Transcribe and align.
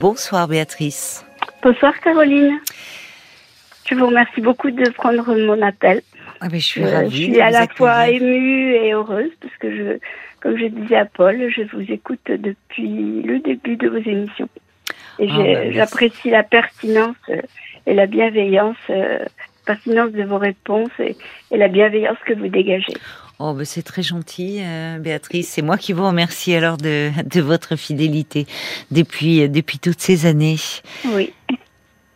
Bonsoir 0.00 0.48
Béatrice. 0.48 1.24
Bonsoir 1.62 1.98
Caroline. 2.00 2.58
Je 3.88 3.94
vous 3.94 4.06
remercie 4.06 4.40
beaucoup 4.40 4.70
de 4.70 4.88
prendre 4.90 5.34
mon 5.34 5.60
appel. 5.62 6.00
Ah 6.40 6.48
ben, 6.48 6.58
je 6.58 6.64
suis 6.64 6.82
Euh, 6.84 6.90
ravie. 6.90 7.10
je 7.26 7.32
suis 7.32 7.40
à 7.40 7.50
la 7.50 7.66
fois 7.68 8.08
émue 8.08 8.72
et 8.74 8.92
heureuse 8.92 9.30
parce 9.42 9.54
que 9.56 9.70
je, 9.76 9.98
comme 10.40 10.56
je 10.56 10.66
disais 10.66 10.96
à 10.96 11.04
Paul, 11.04 11.50
je 11.54 11.62
vous 11.76 11.82
écoute 11.92 12.20
depuis 12.28 13.22
le 13.22 13.40
début 13.40 13.76
de 13.76 13.88
vos 13.88 13.98
émissions. 13.98 14.48
Et 15.18 15.28
Ah, 15.30 15.36
ben, 15.36 15.72
j'apprécie 15.72 16.30
la 16.30 16.44
pertinence 16.44 17.16
euh, 17.28 17.42
et 17.86 17.94
la 17.94 18.06
bienveillance, 18.06 18.76
euh, 18.88 19.18
pertinence 19.66 20.12
de 20.12 20.22
vos 20.22 20.38
réponses 20.38 20.90
et, 20.98 21.16
et 21.50 21.58
la 21.58 21.68
bienveillance 21.68 22.16
que 22.24 22.32
vous 22.32 22.48
dégagez. 22.48 22.94
Oh, 23.42 23.54
ben, 23.54 23.64
c'est 23.64 23.82
très 23.82 24.02
gentil, 24.02 24.58
euh, 24.60 24.98
Béatrice. 24.98 25.48
C'est 25.48 25.62
moi 25.62 25.78
qui 25.78 25.94
vous 25.94 26.06
remercie 26.06 26.54
alors 26.54 26.76
de, 26.76 27.10
de 27.24 27.40
votre 27.40 27.74
fidélité 27.74 28.46
depuis, 28.90 29.48
depuis 29.48 29.78
toutes 29.78 30.00
ces 30.00 30.26
années. 30.26 30.58
Oui. 31.06 31.32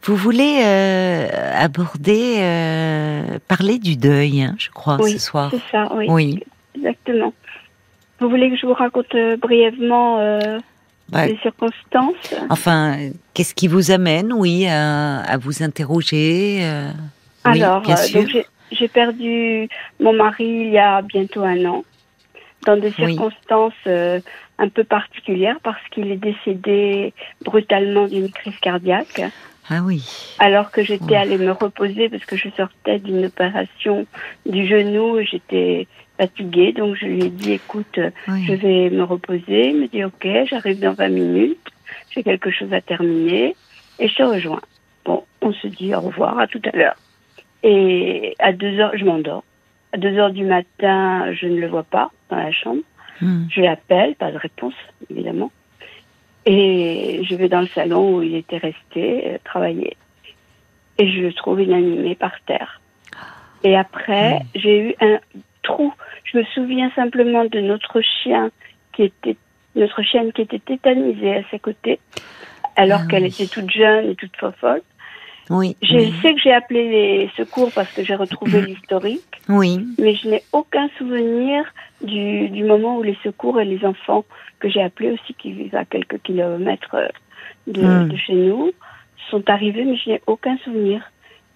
Vous 0.02 0.16
voulez 0.16 0.60
euh, 0.62 1.26
aborder, 1.54 2.36
euh, 2.40 3.38
parler 3.48 3.78
du 3.78 3.96
deuil, 3.96 4.42
hein, 4.42 4.54
je 4.58 4.68
crois, 4.68 4.98
Oui, 5.00 5.12
ce 5.12 5.18
soir. 5.18 5.50
C'est 5.50 5.62
ça, 5.72 5.90
oui. 5.96 6.04
Oui. 6.10 6.40
Exactement. 6.76 7.32
Vous 8.20 8.28
voulez 8.28 8.50
que 8.50 8.56
je 8.56 8.66
vous 8.66 8.74
raconte 8.74 9.14
euh, 9.14 9.38
brièvement 9.38 10.18
euh, 10.20 10.58
Bah, 11.08 11.26
les 11.26 11.38
circonstances? 11.38 12.34
Enfin, 12.50 12.98
qu'est-ce 13.32 13.54
qui 13.54 13.66
vous 13.66 13.90
amène, 13.92 14.30
oui, 14.34 14.66
à, 14.68 15.20
à 15.20 15.38
vous 15.38 15.62
interroger 15.62 16.58
euh, 16.64 16.90
oui, 17.46 17.62
Alors, 17.62 17.80
bien 17.80 17.94
euh, 17.94 18.02
sûr. 18.02 18.22
donc 18.24 18.46
j'ai- 18.74 18.88
perdu 18.88 19.68
mon 20.00 20.12
mari 20.12 20.44
il 20.44 20.70
y 20.70 20.78
a 20.78 21.02
bientôt 21.02 21.42
un 21.42 21.64
an, 21.64 21.84
dans 22.66 22.76
des 22.76 22.92
Oui. 22.98 23.16
circonstances 23.16 23.72
euh, 23.86 24.20
un 24.58 24.68
peu 24.68 24.84
particulières, 24.84 25.58
parce 25.62 25.82
qu'il 25.90 26.10
est 26.10 26.16
décédé 26.16 27.12
brutalement 27.44 28.06
d'une 28.06 28.30
crise 28.30 28.58
cardiaque, 28.60 29.20
ah 29.68 29.80
oui. 29.84 30.02
alors 30.38 30.70
que 30.70 30.82
j'étais 30.82 31.04
Ouais. 31.04 31.16
allée 31.16 31.38
me 31.38 31.52
reposer 31.52 32.08
parce 32.08 32.24
que 32.24 32.36
je 32.36 32.48
sortais 32.56 32.98
d'une 32.98 33.26
opération 33.26 34.06
du 34.46 34.66
genou 34.66 35.18
et 35.18 35.24
j'étais 35.24 35.88
fatiguée. 36.18 36.72
Donc 36.72 36.96
je 36.96 37.06
lui 37.06 37.24
ai 37.24 37.30
dit, 37.30 37.52
écoute, 37.52 37.98
oui. 38.28 38.44
je 38.46 38.54
vais 38.54 38.90
me 38.90 39.02
reposer. 39.02 39.70
Il 39.70 39.76
me 39.80 39.88
dit, 39.88 40.04
ok, 40.04 40.26
j'arrive 40.48 40.80
dans 40.80 40.94
20 40.94 41.08
minutes, 41.08 41.66
j'ai 42.10 42.22
quelque 42.22 42.50
chose 42.50 42.72
à 42.72 42.80
terminer 42.80 43.56
et 43.98 44.08
je 44.08 44.14
te 44.14 44.22
rejoins. 44.22 44.60
Bon, 45.04 45.24
on 45.42 45.52
se 45.52 45.66
dit 45.66 45.94
au 45.94 46.00
revoir, 46.00 46.38
à 46.38 46.46
tout 46.46 46.62
à 46.72 46.76
l'heure. 46.76 46.96
Et 47.64 48.34
à 48.38 48.52
deux 48.52 48.78
heures, 48.78 48.92
je 48.94 49.04
m'endors. 49.04 49.42
À 49.92 49.96
deux 49.96 50.16
heures 50.18 50.30
du 50.30 50.44
matin, 50.44 51.32
je 51.32 51.46
ne 51.46 51.58
le 51.58 51.66
vois 51.66 51.82
pas 51.82 52.10
dans 52.28 52.36
la 52.36 52.52
chambre. 52.52 52.82
Hmm. 53.20 53.46
Je 53.50 53.62
l'appelle, 53.62 54.14
pas 54.16 54.30
de 54.30 54.36
réponse, 54.36 54.74
évidemment. 55.10 55.50
Et 56.46 57.22
je 57.28 57.34
vais 57.34 57.48
dans 57.48 57.62
le 57.62 57.66
salon 57.68 58.16
où 58.18 58.22
il 58.22 58.34
était 58.34 58.58
resté, 58.58 59.28
euh, 59.28 59.38
travailler. 59.44 59.96
Et 60.98 61.10
je 61.10 61.22
le 61.22 61.32
trouve 61.32 61.62
inanimé 61.62 62.14
par 62.14 62.32
terre. 62.46 62.82
Et 63.62 63.74
après, 63.76 64.40
j'ai 64.54 64.90
eu 64.90 64.94
un 65.00 65.18
trou. 65.62 65.94
Je 66.24 66.38
me 66.38 66.44
souviens 66.44 66.90
simplement 66.94 67.46
de 67.46 67.60
notre 67.60 68.02
chien 68.02 68.50
qui 68.92 69.04
était, 69.04 69.36
notre 69.74 70.02
chienne 70.02 70.32
qui 70.32 70.42
était 70.42 70.58
tétanisée 70.58 71.36
à 71.36 71.42
ses 71.50 71.58
côtés, 71.58 71.98
alors 72.76 73.00
Ah 73.04 73.06
qu'elle 73.08 73.22
oui. 73.22 73.28
était 73.28 73.46
toute 73.46 73.70
jeune 73.70 74.10
et 74.10 74.14
toute 74.16 74.36
folle. 74.60 74.82
Oui. 75.50 75.76
Je 75.82 75.94
oui. 75.96 76.14
sais 76.22 76.34
que 76.34 76.40
j'ai 76.42 76.52
appelé 76.52 76.88
les 76.88 77.30
secours 77.36 77.70
parce 77.74 77.90
que 77.92 78.02
j'ai 78.04 78.14
retrouvé 78.14 78.62
l'historique, 78.62 79.22
Oui. 79.48 79.86
mais 79.98 80.14
je 80.14 80.28
n'ai 80.28 80.42
aucun 80.52 80.88
souvenir 80.98 81.64
du, 82.02 82.48
du 82.48 82.64
moment 82.64 82.98
où 82.98 83.02
les 83.02 83.16
secours 83.22 83.60
et 83.60 83.64
les 83.64 83.84
enfants 83.84 84.24
que 84.60 84.68
j'ai 84.70 84.82
appelés 84.82 85.10
aussi, 85.10 85.34
qui 85.34 85.52
vivent 85.52 85.76
à 85.76 85.84
quelques 85.84 86.20
kilomètres 86.22 86.94
euh, 86.94 87.08
de, 87.66 87.82
Hmm. 87.82 88.08
de 88.08 88.16
chez 88.16 88.34
nous, 88.34 88.70
sont 89.30 89.48
arrivés, 89.50 89.84
mais 89.84 89.96
je 89.96 90.10
n'ai 90.10 90.22
aucun 90.26 90.56
souvenir. 90.64 91.02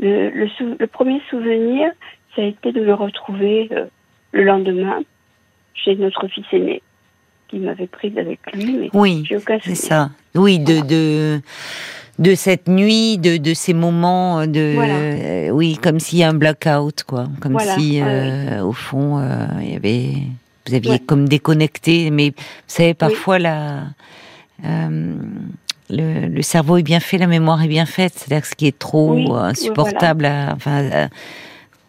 Le, 0.01 0.31
le, 0.31 0.49
sou- 0.51 0.77
le 0.79 0.87
premier 0.87 1.21
souvenir, 1.31 1.91
ça 2.37 2.43
a 2.43 2.45
été 2.45 2.73
de 2.73 2.81
me 2.81 2.93
retrouver 2.95 3.69
euh, 3.73 3.87
le 4.33 4.45
lendemain 4.45 5.01
chez 5.75 5.97
notre 5.97 6.29
fils 6.29 6.45
aîné, 6.53 6.83
qui 7.49 7.59
m'avait 7.59 7.87
prise 7.87 8.17
avec 8.19 8.41
lui, 8.53 8.73
mais 8.77 8.91
Oui. 8.93 9.25
j'ai 9.27 9.37
aucun 9.39 9.59
C'est 9.63 9.75
ça. 9.75 10.11
Oui, 10.35 10.59
de, 10.59 11.41
de 12.19 12.35
cette 12.35 12.67
nuit, 12.69 13.17
de, 13.19 13.37
de 13.37 13.55
ces 13.55 13.75
moments 13.75 14.47
de, 14.47 14.73
Voilà. 14.75 14.95
euh, 14.95 15.51
oui, 15.51 15.79
comme 15.81 16.01
s'il 16.01 16.19
y 16.19 16.23
a 16.25 16.29
un 16.29 16.35
blackout, 16.35 17.05
quoi. 17.05 17.29
Comme 17.41 17.53
Voilà, 17.53 17.77
si, 17.79 18.03
ouais, 18.03 18.07
euh, 18.07 18.63
au 18.65 18.73
fond, 18.73 19.19
euh, 19.19 19.47
il 19.63 19.73
y 19.73 19.77
avait, 19.77 20.13
vous 20.67 20.75
aviez 20.75 20.91
Ouais. 20.93 20.99
comme 20.99 21.29
déconnecté. 21.29 22.11
Mais 22.11 22.31
vous 22.31 22.35
savez, 22.67 22.95
parfois, 22.95 23.39
la, 23.39 23.85
euh, 24.65 25.15
le, 25.91 26.27
le 26.27 26.43
cerveau 26.43 26.77
est 26.77 26.83
bien 26.83 27.01
fait, 27.01 27.19
la 27.19 27.27
mémoire 27.29 27.63
est 27.63 27.69
bien 27.69 27.87
faite. 27.87 28.15
C'est-à-dire 28.17 28.43
que 28.43 28.49
ce 28.49 28.55
qui 28.57 28.67
est 28.67 28.79
trop 28.79 29.13
Oui, 29.15 29.25
euh, 29.29 29.33
oui, 29.35 29.39
insupportable, 29.51 30.25
à- 30.27 30.53
enfin, 30.57 30.83
euh, 30.83 31.09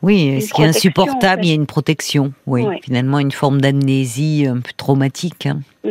oui, 0.04 0.26
Une 0.36 0.42
ce 0.42 0.54
qui 0.54 0.62
est 0.62 0.66
insupportable, 0.68 1.40
en 1.40 1.42
fait. 1.42 1.48
il 1.48 1.50
y 1.50 1.52
a 1.52 1.56
une 1.56 1.66
protection. 1.66 2.32
Oui, 2.46 2.64
Ouais. 2.64 2.80
finalement, 2.84 3.18
une 3.20 3.32
forme 3.32 3.60
d'amnésie 3.62 4.46
un 4.48 4.60
peu 4.60 4.72
traumatique. 4.78 5.48
hein. 5.48 5.62
Mm. 5.84 5.90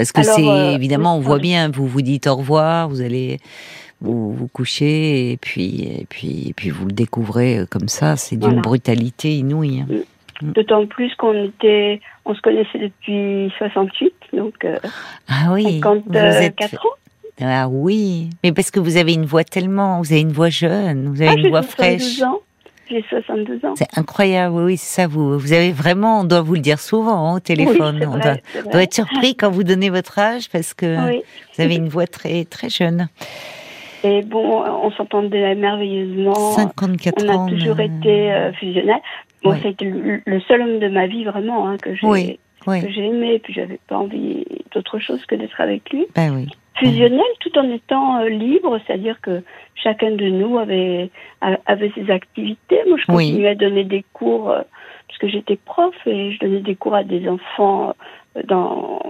Parce 0.00 0.12
que 0.12 0.22
c'est 0.22 0.48
euh, 0.48 0.74
évidemment, 0.74 1.16
on 1.16 1.20
voit 1.20 1.38
bien, 1.38 1.70
vous 1.70 1.86
vous 1.86 2.00
dites 2.00 2.26
au 2.26 2.36
revoir, 2.36 2.88
vous 2.88 3.02
allez 3.02 3.38
vous, 4.00 4.32
vous 4.32 4.48
coucher 4.48 5.32
et 5.32 5.36
puis 5.36 5.82
et 5.82 6.06
puis 6.08 6.48
et 6.48 6.52
puis 6.54 6.70
vous 6.70 6.86
le 6.86 6.92
découvrez 6.92 7.58
euh, 7.58 7.66
comme 7.68 7.88
ça, 7.88 8.16
c'est 8.16 8.36
d'une 8.36 8.46
Voilà. 8.48 8.62
brutalité 8.62 9.36
inouïe. 9.36 9.84
D'autant 10.40 10.86
plus 10.86 11.14
qu'on 11.16 11.44
était, 11.44 12.00
on 12.24 12.34
se 12.34 12.40
connaissait 12.40 12.78
depuis 12.78 13.52
68, 13.58 14.12
donc 14.32 14.54
euh, 14.64 14.78
Ah 15.28 15.52
oui, 15.52 15.82
vous 15.82 16.16
êtes 16.16 16.54
54 16.58 16.86
ans. 16.86 16.88
ah 17.42 17.68
oui, 17.68 18.30
mais 18.42 18.52
parce 18.52 18.70
que 18.70 18.80
vous 18.80 18.96
avez 18.96 19.12
une 19.12 19.26
voix 19.26 19.44
tellement, 19.44 20.00
vous 20.00 20.12
avez 20.12 20.22
une 20.22 20.32
voix 20.32 20.48
jeune, 20.48 21.08
vous 21.10 21.20
avez 21.20 21.32
Ah, 21.32 21.34
une 21.38 21.50
voix 21.50 21.62
72 21.62 21.70
fraîche. 21.74 22.22
ans. 22.22 22.38
J'ai 22.90 23.04
62 23.08 23.64
ans. 23.66 23.74
C'est 23.76 23.96
incroyable, 23.96 24.54
oui, 24.56 24.62
oui, 24.64 24.76
c'est 24.76 25.02
ça. 25.02 25.06
Vous, 25.06 25.38
vous 25.38 25.52
avez 25.52 25.70
vraiment, 25.72 26.20
on 26.20 26.24
doit 26.24 26.40
vous 26.40 26.54
le 26.54 26.60
dire 26.60 26.80
souvent 26.80 27.28
hein, 27.32 27.36
au 27.36 27.40
téléphone. 27.40 27.98
Oui, 28.00 28.06
on 28.06 28.18
vrai, 28.18 28.42
doit, 28.72 28.82
être 28.82 28.94
surpris 28.94 29.36
quand 29.36 29.50
vous 29.50 29.62
donnez 29.62 29.90
votre 29.90 30.18
âge 30.18 30.48
parce 30.50 30.74
que 30.74 31.08
Oui. 31.08 31.22
vous 31.56 31.62
avez 31.62 31.76
une 31.76 31.88
voix 31.88 32.06
très 32.06 32.44
très 32.44 32.68
jeune. 32.68 33.08
Et 34.02 34.22
bon, 34.22 34.62
on 34.64 34.90
s'entendait 34.92 35.54
merveilleusement. 35.54 36.52
54 36.56 37.24
on 37.24 37.28
a 37.28 37.32
ans. 37.36 37.46
toujours 37.48 37.78
euh, 37.78 37.82
été 37.84 38.32
euh, 38.32 38.52
fusionnels. 38.54 38.96
Bon, 39.44 39.50
Ouais. 39.50 39.58
c'était 39.62 39.84
le, 39.84 40.20
le 40.26 40.40
seul 40.40 40.62
homme 40.62 40.78
de 40.80 40.88
ma 40.88 41.06
vie 41.06 41.24
vraiment 41.24 41.68
hein, 41.68 41.76
que 41.78 41.94
j'ai 41.94 42.06
Oui, 42.06 42.38
oui, 42.66 42.78
aimé. 42.98 43.34
Et 43.34 43.38
puis 43.38 43.52
j'avais 43.54 43.78
pas 43.88 43.96
envie 43.98 44.44
d'autre 44.74 44.98
chose 44.98 45.24
que 45.26 45.34
d'être 45.34 45.60
avec 45.60 45.90
lui. 45.92 46.06
ben 46.14 46.34
oui. 46.34 46.48
Fusionnel 46.80 47.26
tout 47.40 47.56
en 47.58 47.68
étant 47.70 48.18
euh, 48.20 48.28
libre, 48.28 48.78
c'est-à-dire 48.86 49.20
que 49.20 49.42
chacun 49.74 50.10
de 50.12 50.26
nous 50.28 50.58
avait 50.58 51.10
avait 51.66 51.92
ses 51.94 52.10
activités. 52.10 52.80
Moi, 52.88 52.96
je 52.98 53.12
Oui. 53.12 53.28
continuais 53.30 53.48
à 53.50 53.54
donner 53.54 53.84
des 53.84 54.04
cours 54.12 54.50
euh, 54.50 54.62
parce 55.06 55.18
que 55.18 55.28
j'étais 55.28 55.56
prof 55.56 55.94
et 56.06 56.32
je 56.32 56.38
donnais 56.40 56.60
des 56.60 56.74
cours 56.74 56.94
à 56.94 57.04
des 57.04 57.28
enfants 57.28 57.94
euh, 58.36 58.42
dans 58.46 59.02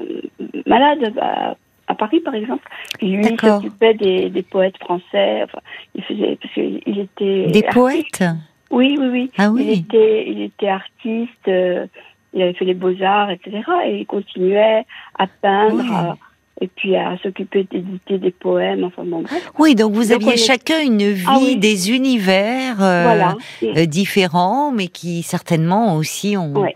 malades 0.66 1.12
à, 1.20 1.54
à 1.86 1.94
Paris, 1.94 2.20
par 2.20 2.34
exemple. 2.34 2.66
Lui, 3.03 3.25
il 3.26 3.41
s'occupait 3.41 3.94
des, 3.94 4.30
des 4.30 4.42
poètes 4.42 4.78
français. 4.78 5.42
Enfin, 5.44 5.59
il 5.94 6.03
faisait 6.04 6.38
parce 6.41 6.54
qu'il 6.54 6.98
était 6.98 7.47
Des 7.48 7.64
artiste. 7.64 7.75
poètes? 7.75 8.22
Oui, 8.70 8.97
oui, 9.00 9.09
oui. 9.09 9.30
Ah 9.38 9.50
Il 9.56 9.69
oui. 9.69 9.84
était, 9.86 10.28
il 10.30 10.42
était 10.42 10.69
artiste, 10.69 11.48
euh, 11.48 11.86
il 12.32 12.42
avait 12.42 12.53
fait 12.53 12.64
les 12.64 12.75
beaux-arts, 12.75 13.30
etc. 13.30 13.62
Et 13.86 13.98
il 13.98 14.06
continuait 14.06 14.84
à 15.19 15.26
peindre, 15.26 15.82
Oui. 15.82 15.91
à- 15.92 16.16
et 16.60 16.69
puis 16.69 16.94
à 16.97 17.16
s'occuper 17.22 17.66
d'éditer 17.71 18.19
des 18.19 18.31
poèmes, 18.31 18.84
enfin 18.84 19.03
bon, 19.04 19.22
bref. 19.22 19.50
Oui, 19.59 19.75
donc 19.75 19.93
vous 19.93 20.03
Donc, 20.04 20.12
aviez 20.12 20.28
on 20.28 20.32
est- 20.32 20.37
chacun 20.37 20.81
une 20.82 21.10
vie, 21.10 21.25
Ah 21.26 21.38
oui. 21.41 21.56
des 21.56 21.91
univers 21.91 22.82
euh, 22.82 23.03
voilà. 23.04 23.37
euh, 23.62 23.87
différents, 23.87 24.71
mais 24.71 24.88
qui 24.88 25.22
certainement 25.22 25.97
aussi 25.97 26.37
ont, 26.37 26.53
Ouais. 26.54 26.75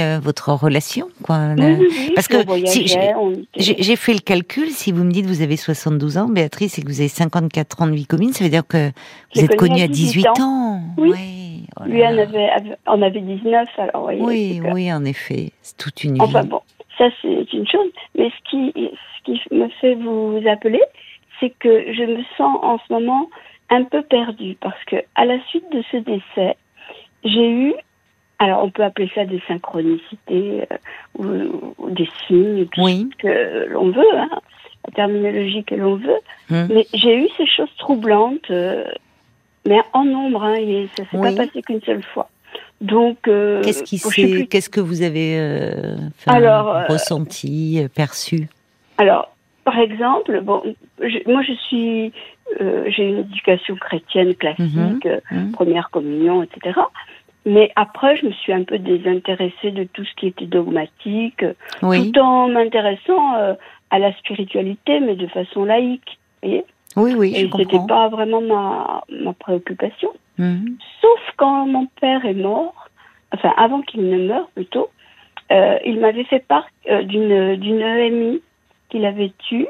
euh, 0.00 0.18
votre 0.22 0.50
relation. 0.52 1.08
Quoi, 1.22 1.54
Oui, 1.56 1.62
Le- 1.62 1.78
oui, 1.78 1.86
oui. 1.90 2.12
parce 2.14 2.28
que 2.28 2.36
on 2.46 2.66
si 2.66 2.86
j'ai- 2.88 3.12
on 3.14 3.32
fait 3.96 4.14
le 4.14 4.20
calcul, 4.20 4.70
si 4.70 4.92
vous 4.92 5.04
me 5.04 5.12
dites 5.12 5.24
que 5.26 5.30
vous 5.30 5.42
avez 5.42 5.56
72 5.56 6.18
ans, 6.18 6.28
Béatrice, 6.28 6.78
et 6.78 6.82
que 6.82 6.88
vous 6.88 7.00
avez 7.00 7.08
54 7.08 7.82
ans 7.82 7.86
de 7.86 7.92
vie 7.94 8.06
commune, 8.06 8.32
ça 8.32 8.42
veut 8.44 8.50
dire 8.50 8.66
que 8.66 8.90
vous 9.34 9.42
êtes 9.42 9.56
connu 9.56 9.70
connue 9.72 9.82
à 9.82 9.84
à 9.84 9.88
18 9.88 10.26
ans. 10.40 10.80
Oui. 10.98 11.10
Ouais, 11.10 11.18
oh 11.80 11.82
là 11.84 11.86
Lui, 11.86 12.02
on 12.02 12.10
là. 12.10 12.22
avait, 12.22 12.48
avait- 12.48 12.76
on 12.86 13.02
avait 13.02 13.20
19, 13.20 13.68
alors, 13.78 14.02
voyez. 14.02 14.20
Oui, 14.20 14.60
oui, 14.72 14.92
en 14.92 15.04
effet. 15.04 15.52
C'est 15.62 15.76
toute 15.76 16.02
une 16.04 16.20
Enfin 16.20 16.42
vie. 16.42 16.48
bon, 16.48 16.60
ça 16.98 17.08
c'est 17.20 17.52
une 17.52 17.66
chose. 17.66 17.90
Mais 18.16 18.30
ce 18.30 18.50
qui, 18.50 18.72
ce 18.76 19.24
qui 19.24 19.54
me 19.54 19.68
fait 19.80 19.94
vous 19.94 20.40
appeler, 20.48 20.82
c'est 21.40 21.50
que 21.50 21.92
je 21.92 22.02
me 22.04 22.22
sens 22.36 22.58
en 22.62 22.78
ce 22.78 22.92
moment 22.92 23.28
un 23.70 23.84
peu 23.84 24.02
perdue 24.02 24.56
parce 24.60 24.82
que 24.84 24.96
à 25.14 25.24
la 25.24 25.42
suite 25.46 25.64
de 25.72 25.82
ce 25.90 25.96
décès, 25.98 26.56
j'ai 27.24 27.50
eu, 27.50 27.74
alors 28.38 28.64
on 28.64 28.70
peut 28.70 28.84
appeler 28.84 29.10
ça 29.14 29.24
des 29.24 29.40
synchronicités 29.48 30.64
euh, 30.70 30.76
ou, 31.18 31.74
ou 31.78 31.90
des 31.90 32.08
signes, 32.26 32.66
tout 32.66 32.82
Oui. 32.82 33.08
ce 33.12 33.16
que 33.22 33.66
l'on 33.70 33.90
veut, 33.90 34.14
hein, 34.18 34.28
la 34.86 34.92
terminologie 34.94 35.64
que 35.64 35.74
l'on 35.74 35.96
veut. 35.96 36.18
Hum. 36.50 36.68
Mais 36.70 36.86
j'ai 36.92 37.16
eu 37.16 37.28
ces 37.36 37.46
choses 37.46 37.74
troublantes, 37.78 38.50
euh, 38.50 38.84
mais 39.66 39.80
en 39.92 40.04
nombre, 40.04 40.42
hein, 40.42 40.56
et 40.56 40.88
ça 40.96 41.04
s'est 41.04 41.16
Oui. 41.16 41.34
pas 41.34 41.46
passé 41.46 41.62
qu'une 41.62 41.80
seule 41.82 42.02
fois. 42.02 42.28
Donc, 42.82 43.28
euh, 43.28 43.62
Qu'est-ce 43.62 43.84
qui 43.84 43.96
je 43.98 44.02
plus 44.34 44.46
que 44.68 44.80
vous 44.80 45.02
avez 45.02 45.38
euh, 45.38 45.96
enfin, 46.08 46.34
Alors, 46.34 46.74
euh, 46.74 46.86
ressenti, 46.88 47.80
perçu? 47.94 48.48
Alors, 48.98 49.34
par 49.64 49.78
exemple, 49.78 50.40
bon, 50.42 50.62
je- 51.00 51.30
moi 51.30 51.42
je 51.42 51.52
suis, 51.52 52.12
j'ai 52.58 53.04
une 53.08 53.18
éducation 53.20 53.76
chrétienne 53.76 54.34
classique, 54.34 54.58
Mhm, 55.06 55.20
mhm. 55.30 55.52
première 55.52 55.90
communion, 55.90 56.42
etc. 56.42 56.80
Mais 57.46 57.70
après, 57.76 58.16
je 58.16 58.26
me 58.26 58.32
suis 58.32 58.52
un 58.52 58.64
peu 58.64 58.78
désintéressée 58.78 59.70
de 59.70 59.84
tout 59.84 60.04
ce 60.04 60.14
qui 60.16 60.26
était 60.26 60.46
dogmatique, 60.46 61.44
Oui, 61.82 62.12
tout 62.12 62.18
en 62.20 62.48
m'intéressant 62.48 63.36
euh, 63.36 63.54
à 63.90 63.98
la 63.98 64.12
spiritualité, 64.18 65.00
mais 65.00 65.14
de 65.16 65.26
façon 65.28 65.64
laïque. 65.64 66.18
vous 66.42 66.48
voyez? 66.48 66.64
Oui, 66.96 67.14
oui, 67.16 67.32
je 67.34 67.46
Et 67.46 67.50
c'était 67.56 67.64
comprends. 67.64 67.86
pas 67.86 68.08
vraiment 68.08 68.40
ma, 68.40 69.02
ma 69.08 69.32
préoccupation. 69.32 70.10
Sauf 71.00 71.20
quand 71.36 71.66
mon 71.66 71.86
père 72.00 72.24
est 72.24 72.34
mort, 72.34 72.88
enfin 73.34 73.52
avant 73.56 73.82
qu'il 73.82 74.08
ne 74.08 74.26
meure 74.26 74.48
plutôt, 74.54 74.88
euh, 75.50 75.78
il 75.84 76.00
m'avait 76.00 76.24
fait 76.24 76.44
part 76.46 76.66
euh, 76.90 77.02
d'une 77.02 77.56
d'une 77.56 77.80
EMI 77.80 78.42
qu'il 78.90 79.04
avait 79.04 79.32
eue. 79.50 79.66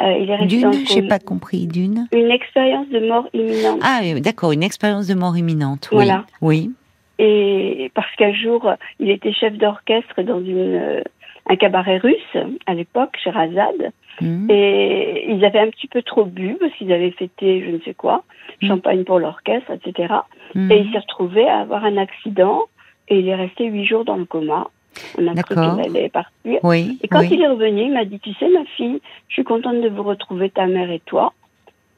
Euh, 0.00 0.18
il 0.18 0.30
est 0.30 0.36
resté 0.36 0.56
D'une, 0.56 0.86
j'ai 0.86 1.02
pas 1.02 1.18
compris. 1.18 1.66
D'une. 1.66 2.06
Une 2.12 2.30
expérience 2.30 2.88
de 2.88 3.00
mort 3.00 3.28
imminente. 3.34 3.80
Ah, 3.82 4.00
euh, 4.04 4.20
d'accord, 4.20 4.52
une 4.52 4.62
expérience 4.62 5.06
de 5.06 5.14
mort 5.14 5.36
imminente. 5.36 5.88
Oui. 5.90 5.96
Voilà. 5.96 6.24
Oui. 6.40 6.70
Et 7.18 7.90
parce 7.94 8.10
qu'un 8.16 8.32
jour, 8.32 8.72
il 8.98 9.10
était 9.10 9.32
chef 9.32 9.52
d'orchestre 9.58 10.22
dans 10.22 10.40
une, 10.40 11.02
un 11.48 11.56
cabaret 11.56 11.98
russe 11.98 12.36
à 12.66 12.74
l'époque, 12.74 13.16
chez 13.22 13.30
Razad. 13.30 13.92
Mhm. 14.20 14.46
Et 14.50 15.32
ils 15.32 15.44
avaient 15.44 15.60
un 15.60 15.70
petit 15.70 15.88
peu 15.88 16.02
trop 16.02 16.24
bu 16.24 16.56
parce 16.60 16.72
qu'ils 16.74 16.92
avaient 16.92 17.10
fêté 17.12 17.64
je 17.64 17.70
ne 17.70 17.80
sais 17.80 17.94
quoi, 17.94 18.24
Mm. 18.60 18.66
champagne 18.68 19.04
pour 19.04 19.18
l'orchestre, 19.18 19.72
etc. 19.72 20.14
Mhm. 20.54 20.70
Et 20.70 20.78
il 20.78 20.92
s'est 20.92 20.98
retrouvé 20.98 21.46
à 21.48 21.60
avoir 21.60 21.84
un 21.84 21.96
accident 21.96 22.62
et 23.08 23.18
il 23.18 23.28
est 23.28 23.34
resté 23.34 23.66
huit 23.66 23.86
jours 23.86 24.04
dans 24.04 24.16
le 24.16 24.24
coma. 24.24 24.68
On 25.18 25.26
a 25.26 25.34
cru 25.42 25.54
qu'il 25.54 25.96
allait 25.96 26.08
partir. 26.10 26.60
Oui. 26.62 26.98
Et 27.02 27.08
quand 27.08 27.20
oui. 27.20 27.28
il 27.32 27.42
est 27.42 27.48
revenu, 27.48 27.82
il 27.84 27.92
m'a 27.92 28.04
dit, 28.04 28.20
tu 28.20 28.32
sais 28.34 28.48
ma 28.50 28.64
fille, 28.76 29.00
je 29.28 29.32
suis 29.32 29.44
contente 29.44 29.80
de 29.80 29.88
vous 29.88 30.02
retrouver, 30.02 30.50
ta 30.50 30.66
mère 30.66 30.90
et 30.90 31.00
toi. 31.06 31.32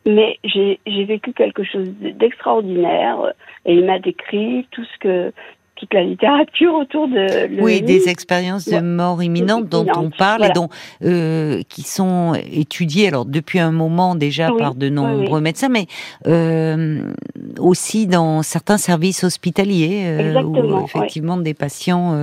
Mais 0.06 0.38
j'ai 0.44 0.79
vécu 1.05 1.32
quelque 1.32 1.64
chose 1.64 1.88
d'extraordinaire. 2.00 3.32
Et 3.64 3.75
il 3.75 3.85
m'a 3.85 3.99
décrit 3.99 4.67
tout 4.70 4.85
ce 4.85 4.99
que 4.99 5.32
toute 5.84 5.94
la 5.94 6.02
littérature 6.04 6.75
autour 6.75 7.08
de 7.08 7.60
Oui, 7.60 7.82
des 7.82 8.08
expériences 8.08 8.66
de 8.69 8.81
mort 8.81 9.22
imminente 9.22 9.69
dont 9.69 9.86
on 9.96 10.10
parle 10.10 10.38
voilà. 10.40 10.46
et 10.48 10.52
dont 10.54 10.69
euh, 11.04 11.62
qui 11.69 11.82
sont 11.82 12.32
étudiées 12.50 13.08
alors 13.08 13.26
depuis 13.26 13.58
un 13.58 13.70
moment 13.72 14.14
déjà 14.14 14.50
Oui, 14.50 14.58
par 14.58 14.75
de 14.75 14.88
nombreux 14.88 15.38
oui. 15.38 15.42
médecins, 15.42 15.69
mais 15.69 15.86
euh, 16.26 17.02
aussi 17.58 18.06
dans 18.06 18.42
certains 18.42 18.78
services 18.78 19.25
hospitaliers 19.25 20.04
euh, 20.06 20.42
où 20.42 20.84
effectivement 20.84 21.36
des 21.36 21.54
patients 21.54 22.14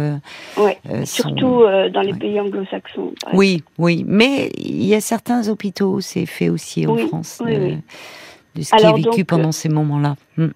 Ouais. 0.58 0.78
sont- 1.06 1.06
Surtout 1.22 1.64
dans 1.94 2.02
les 2.02 2.14
ouais. 2.14 2.18
pays 2.20 2.40
anglo-saxons. 2.40 3.12
Oui, 3.34 3.64
oui, 3.78 4.04
mais 4.08 4.50
il 4.58 4.86
y 4.86 4.96
a 4.96 5.02
certains 5.02 5.48
hôpitaux, 5.50 6.02
c'est 6.02 6.26
fait 6.26 6.50
aussi 6.50 6.88
en 6.88 6.96
Oui, 6.96 7.08
France, 7.08 7.40
de, 7.46 7.76
ce 8.62 8.76
qui 8.76 8.86
est 8.86 8.94
vécu 8.94 9.04
donc, 9.20 9.26
pendant 9.26 9.52
ces 9.52 9.70
moments-là. 9.70 10.16
Mm. 10.38 10.48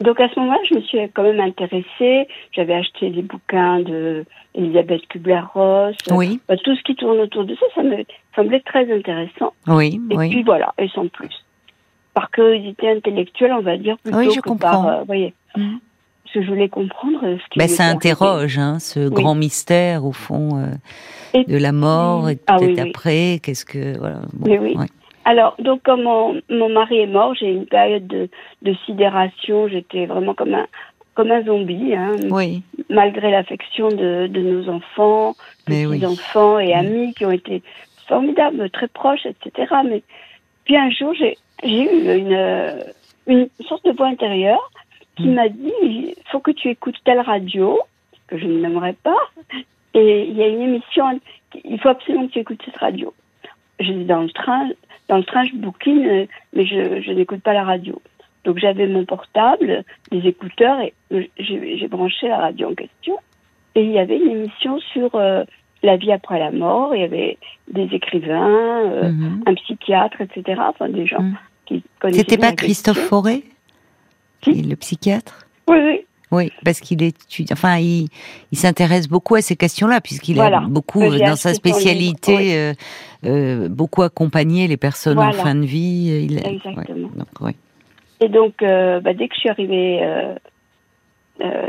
Donc 0.00 0.20
à 0.20 0.28
ce 0.28 0.38
moment-là, 0.40 0.58
je 0.68 0.74
me 0.76 0.80
suis 0.82 0.98
quand 1.14 1.22
même 1.22 1.40
intéressée. 1.40 2.28
J'avais 2.52 2.74
acheté 2.74 3.10
des 3.10 3.22
bouquins 3.22 3.80
de 3.80 4.24
Elisabeth 4.54 5.06
Kubler-Ross. 5.08 5.96
Oui, 6.10 6.40
Bah, 6.48 6.56
tout 6.62 6.76
ce 6.76 6.82
qui 6.82 6.94
tourne 6.96 7.18
autour 7.20 7.44
de 7.44 7.54
ça, 7.54 7.66
ça 7.74 7.82
me 7.82 7.96
semblait 8.34 8.60
très 8.60 8.92
intéressant. 8.94 9.52
oui, 9.66 10.00
Et 10.10 10.16
oui. 10.16 10.28
puis 10.30 10.42
voilà, 10.42 10.74
et 10.78 10.88
sans 10.88 11.08
plus. 11.08 11.30
Par 12.14 12.30
curiosité 12.30 12.90
intellectuelle, 12.90 13.52
on 13.52 13.62
va 13.62 13.76
dire 13.78 13.96
plutôt 13.98 14.18
Oui, 14.18 14.30
je 14.34 14.40
que 14.40 14.48
comprends. 14.48 14.70
par, 14.84 14.86
euh, 14.88 15.02
voyez, 15.04 15.34
Mm. 15.56 15.76
parce 16.24 16.34
que 16.34 16.42
je 16.42 16.48
voulais 16.48 16.68
comprendre 16.68 17.20
ce 17.22 17.48
qui 17.50 17.58
Ben, 17.58 17.68
ça 17.68 17.84
interroge, 17.86 18.58
hein, 18.58 18.78
ce 18.78 19.08
grand 19.08 19.34
mystère 19.34 20.04
au 20.04 20.12
fond 20.12 20.58
euh, 21.34 21.42
de 21.46 21.56
la 21.56 21.72
mort 21.72 22.28
et 22.28 22.38
Ah 22.46 22.56
oui, 22.60 22.66
peut-être 22.74 22.82
oui. 22.84 22.90
après. 22.90 23.40
Qu'est-ce 23.42 23.64
que 23.64 23.98
voilà. 23.98 24.20
bon, 24.34 24.46
Mais 24.50 24.58
oui. 24.58 24.74
ouais. 24.76 24.86
Alors, 25.28 25.56
donc, 25.58 25.82
comme 25.82 26.04
mon, 26.04 26.40
mon 26.48 26.68
mari 26.68 27.00
est 27.00 27.06
mort, 27.08 27.34
j'ai 27.34 27.48
eu 27.50 27.56
une 27.56 27.66
période 27.66 28.06
de, 28.06 28.28
de 28.62 28.74
sidération. 28.86 29.66
J'étais 29.66 30.06
vraiment 30.06 30.34
comme 30.34 30.54
un, 30.54 30.66
comme 31.14 31.32
un 31.32 31.42
zombie, 31.42 31.94
hein, 31.94 32.14
Oui, 32.30 32.62
malgré 32.88 33.32
l'affection 33.32 33.88
de, 33.88 34.28
de 34.28 34.40
nos 34.40 34.68
enfants, 34.68 35.34
oui. 35.68 35.84
petits-enfants 35.88 36.60
et 36.60 36.72
amis 36.72 37.12
qui 37.14 37.26
ont 37.26 37.32
été 37.32 37.62
formidables, 38.06 38.70
très 38.70 38.86
proches, 38.86 39.26
etc. 39.26 39.74
Mais 39.84 40.02
puis 40.64 40.76
un 40.76 40.90
jour, 40.90 41.12
j'ai 41.14 41.36
eu 41.64 41.88
une, 42.18 42.84
une 43.26 43.48
sorte 43.68 43.84
de 43.84 43.90
voix 43.92 44.06
intérieure 44.06 44.70
qui 45.16 45.26
Mm. 45.28 45.34
m'a 45.34 45.48
dit 45.48 45.72
il 45.82 46.14
faut 46.30 46.40
que 46.40 46.50
tu 46.52 46.68
écoutes 46.68 46.98
telle 47.04 47.20
radio, 47.20 47.80
que 48.28 48.36
je 48.38 48.46
ne 48.46 48.60
nommerai 48.60 48.92
pas, 49.02 49.16
et 49.94 50.24
il 50.28 50.36
y 50.36 50.42
a 50.42 50.46
une 50.48 50.60
émission, 50.60 51.18
il 51.64 51.80
faut 51.80 51.88
absolument 51.88 52.26
que 52.28 52.32
tu 52.34 52.38
écoutes 52.40 52.60
cette 52.64 52.76
radio. 52.76 53.12
J'étais 53.80 54.04
dans 54.04 54.20
le 54.22 54.30
train, 54.30 54.68
dans 55.08 55.18
le 55.18 55.24
train, 55.24 55.44
je 55.44 55.56
bouquine, 55.56 56.06
euh, 56.06 56.26
mais 56.54 56.66
je, 56.66 57.00
je 57.02 57.12
n'écoute 57.12 57.40
pas 57.42 57.52
la 57.52 57.64
radio. 57.64 58.00
Donc 58.44 58.58
j'avais 58.58 58.86
mon 58.86 59.04
portable, 59.04 59.84
des 60.10 60.26
écouteurs, 60.28 60.80
et 60.80 60.94
j'ai 61.38 61.78
j'ai 61.78 61.88
branché 61.88 62.28
la 62.28 62.38
radio 62.38 62.70
en 62.70 62.74
question. 62.74 63.16
Et 63.74 63.82
il 63.82 63.90
y 63.90 63.98
avait 63.98 64.16
une 64.16 64.30
émission 64.30 64.78
sur 64.92 65.14
euh, 65.16 65.44
la 65.82 65.96
vie 65.96 66.12
après 66.12 66.38
la 66.38 66.50
mort. 66.50 66.94
Il 66.94 67.00
y 67.00 67.04
avait 67.04 67.38
des 67.70 67.88
écrivains, 67.92 68.80
euh, 68.84 69.10
mhm. 69.10 69.42
un 69.46 69.54
psychiatre, 69.54 70.20
etc. 70.20 70.60
Enfin, 70.68 70.88
des 70.88 71.06
gens 71.06 71.22
Mm. 71.22 71.36
qui 71.66 71.82
connaissaient 71.98 72.20
C'était 72.20 72.38
pas 72.38 72.52
Christophe. 72.52 72.98
Forêt, 72.98 73.42
Qui? 74.40 74.62
Le 74.62 74.76
psychiatre? 74.76 75.46
Oui, 75.68 75.78
oui. 75.78 76.05
Oui, 76.32 76.50
parce 76.64 76.80
qu'il 76.80 77.02
étudie, 77.04 77.52
enfin, 77.52 77.76
il, 77.78 78.08
il 78.50 78.58
s'intéresse 78.58 79.08
beaucoup 79.08 79.36
à 79.36 79.42
ces 79.42 79.54
questions-là, 79.54 80.00
puisqu'il 80.00 80.34
Voilà. 80.34 80.58
a 80.58 80.60
beaucoup, 80.62 81.00
dans 81.18 81.36
sa 81.36 81.54
spécialité, 81.54 82.36
oui. 82.36 82.54
euh, 82.54 82.72
euh, 83.24 83.68
beaucoup 83.68 84.02
accompagné 84.02 84.66
les 84.66 84.76
personnes 84.76 85.18
en 85.20 85.30
fin 85.32 85.54
de 85.54 85.64
vie. 85.64 86.26
Il, 86.28 86.38
Exactement. 86.38 86.78
ouais, 86.78 87.16
donc, 87.16 87.40
ouais. 87.40 87.54
Et 88.20 88.28
donc, 88.28 88.60
euh, 88.62 88.98
bah, 89.00 89.14
dès 89.14 89.28
que 89.28 89.34
je 89.34 89.40
suis 89.40 89.48
arrivée 89.50 90.00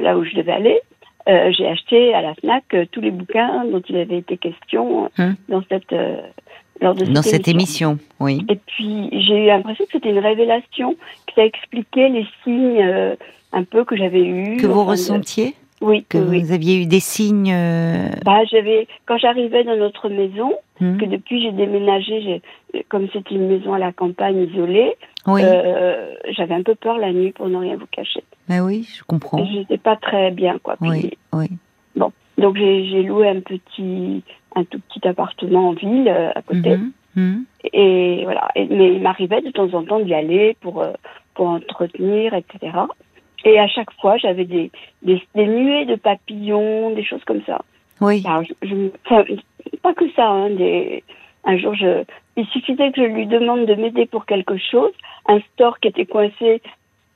là 0.02 0.18
où 0.18 0.24
je 0.24 0.34
devais 0.36 0.54
aller, 0.54 0.80
j'ai 1.28 1.68
acheté 1.68 2.14
à 2.14 2.22
la 2.22 2.34
FNAC 2.36 2.64
tous 2.92 3.02
les 3.02 3.12
bouquins 3.12 3.64
dont 3.72 3.82
il 3.88 3.98
avait 3.98 4.18
été 4.20 4.38
question 4.38 5.12
Hum. 5.20 5.36
dans 5.50 5.62
cette, 5.70 5.94
lors 6.82 6.96
de 6.96 7.06
Dans 7.06 7.22
cette 7.22 7.46
cette 7.46 7.48
émission, 7.48 8.00
oui. 8.20 8.44
Et 8.50 8.56
puis, 8.56 9.10
j'ai 9.12 9.44
eu 9.44 9.46
l'impression 9.48 9.86
que 9.86 9.92
c'était 9.92 10.10
une 10.10 10.20
révélation, 10.20 10.94
que 11.28 11.34
ça 11.36 11.46
expliquait 11.46 12.10
les 12.10 12.26
signes 12.44 13.16
un 13.54 13.64
peu 13.64 13.84
que 13.86 13.96
j'avais 13.96 14.24
eus. 14.26 14.58
Que 14.58 14.68
vous 14.68 14.74
enfin, 14.82 14.86
de- 14.86 14.90
ressentiez 14.92 15.54
Oui, 15.82 16.06
Que 16.10 16.18
oui, 16.18 16.42
vous 16.44 16.52
aviez 16.52 16.82
eu 16.82 16.86
des 16.86 17.00
signes 17.00 17.52
euh, 17.54 18.10
Bah, 18.26 18.44
j'avais, 18.52 18.88
quand 19.06 19.18
j'arrivais 19.18 19.64
dans 19.64 19.76
notre 19.78 20.10
maison, 20.10 20.54
hum, 20.82 20.98
que 20.98 21.06
depuis 21.06 21.42
j'ai 21.42 21.52
déménagé, 21.52 22.42
j'ai, 22.74 22.84
comme 22.90 23.08
c'était 23.14 23.36
une 23.36 23.48
maison 23.48 23.74
à 23.74 23.80
la 23.80 23.92
campagne 23.92 24.48
isolée, 24.52 24.96
Oui, 25.28 25.42
euh, 25.44 26.14
j'avais 26.32 26.56
un 26.56 26.64
peu 26.64 26.76
peur 26.76 26.98
la 26.98 27.12
nuit 27.14 27.32
pour 27.32 27.48
ne 27.50 27.58
rien 27.58 27.76
vous 27.78 27.88
cacher. 27.92 28.24
mais 28.50 28.60
oui, 28.60 28.88
je 28.98 29.04
comprends. 29.04 29.44
Je 29.46 29.60
n'étais 29.60 29.78
pas 29.78 29.96
très 29.96 30.32
bien, 30.32 30.58
quoi. 30.62 30.76
Puis, 30.82 30.90
Oui, 30.90 31.12
oui. 31.34 31.48
Donc 32.40 32.56
j'ai, 32.56 33.02
loué 33.02 33.28
un 33.28 33.40
petit, 33.40 34.24
un 34.56 34.64
tout 34.64 34.80
petit 34.88 35.08
appartement 35.08 35.70
en 35.70 35.74
ville 35.74 36.08
euh, 36.08 36.30
à 36.36 36.44
côté. 36.44 36.78
Mhm, 36.78 36.92
mhm. 37.16 37.46
Et 37.74 38.22
voilà. 38.26 38.48
Et- 38.56 38.68
mais 38.68 38.94
il 38.94 39.02
m'arrivait 39.02 39.42
de 39.42 39.50
temps 39.50 39.74
en 39.74 39.84
temps 39.84 40.00
d'y 40.00 40.14
aller 40.14 40.56
pour, 40.62 40.84
euh, 40.84 40.92
pour 41.34 41.48
entretenir, 41.48 42.36
etc. 42.36 42.74
Et 43.48 43.58
à 43.60 43.68
chaque 43.70 43.92
fois, 44.02 44.18
j'avais 44.18 44.44
des, 44.46 44.70
des, 45.04 45.22
des 45.34 45.48
nuées 45.48 45.86
de 45.86 45.96
papillons, 45.96 46.90
des 46.94 47.04
choses 47.06 47.24
comme 47.26 47.42
ça. 47.46 47.62
Oui, 48.02 48.22
Alors, 48.28 48.44
je, 48.44 48.54
je- 48.68 48.90
enfin, 49.06 49.24
pas 49.82 49.94
que 49.94 50.10
ça. 50.12 50.28
Hein, 50.28 50.50
des, 50.52 51.04
un 51.46 51.58
jour, 51.58 51.74
je, 51.74 52.04
il 52.36 52.46
suffisait 52.48 52.92
que 52.92 53.02
je 53.02 53.08
lui 53.08 53.26
demande 53.26 53.66
de 53.66 53.74
m'aider 53.76 54.06
pour 54.06 54.26
quelque 54.26 54.58
chose. 54.58 54.92
Un 55.30 55.40
store 55.54 55.80
qui 55.80 55.88
était 55.88 56.06
coincé, 56.06 56.62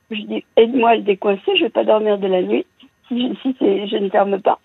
je 0.10 0.22
dis 0.22 0.44
aide-moi 0.56 0.92
à 0.92 0.96
le 0.96 1.02
décoincer. 1.02 1.52
Je 1.58 1.64
vais 1.66 1.70
pas 1.70 1.84
dormir 1.84 2.18
de 2.18 2.28
la 2.28 2.42
nuit 2.42 2.66
si, 3.10 3.28
je- 3.28 3.34
si 3.42 3.56
c'est- 3.60 3.88
je 3.88 3.98
ne 3.98 4.10
ferme 4.10 4.40
pas. 4.42 4.60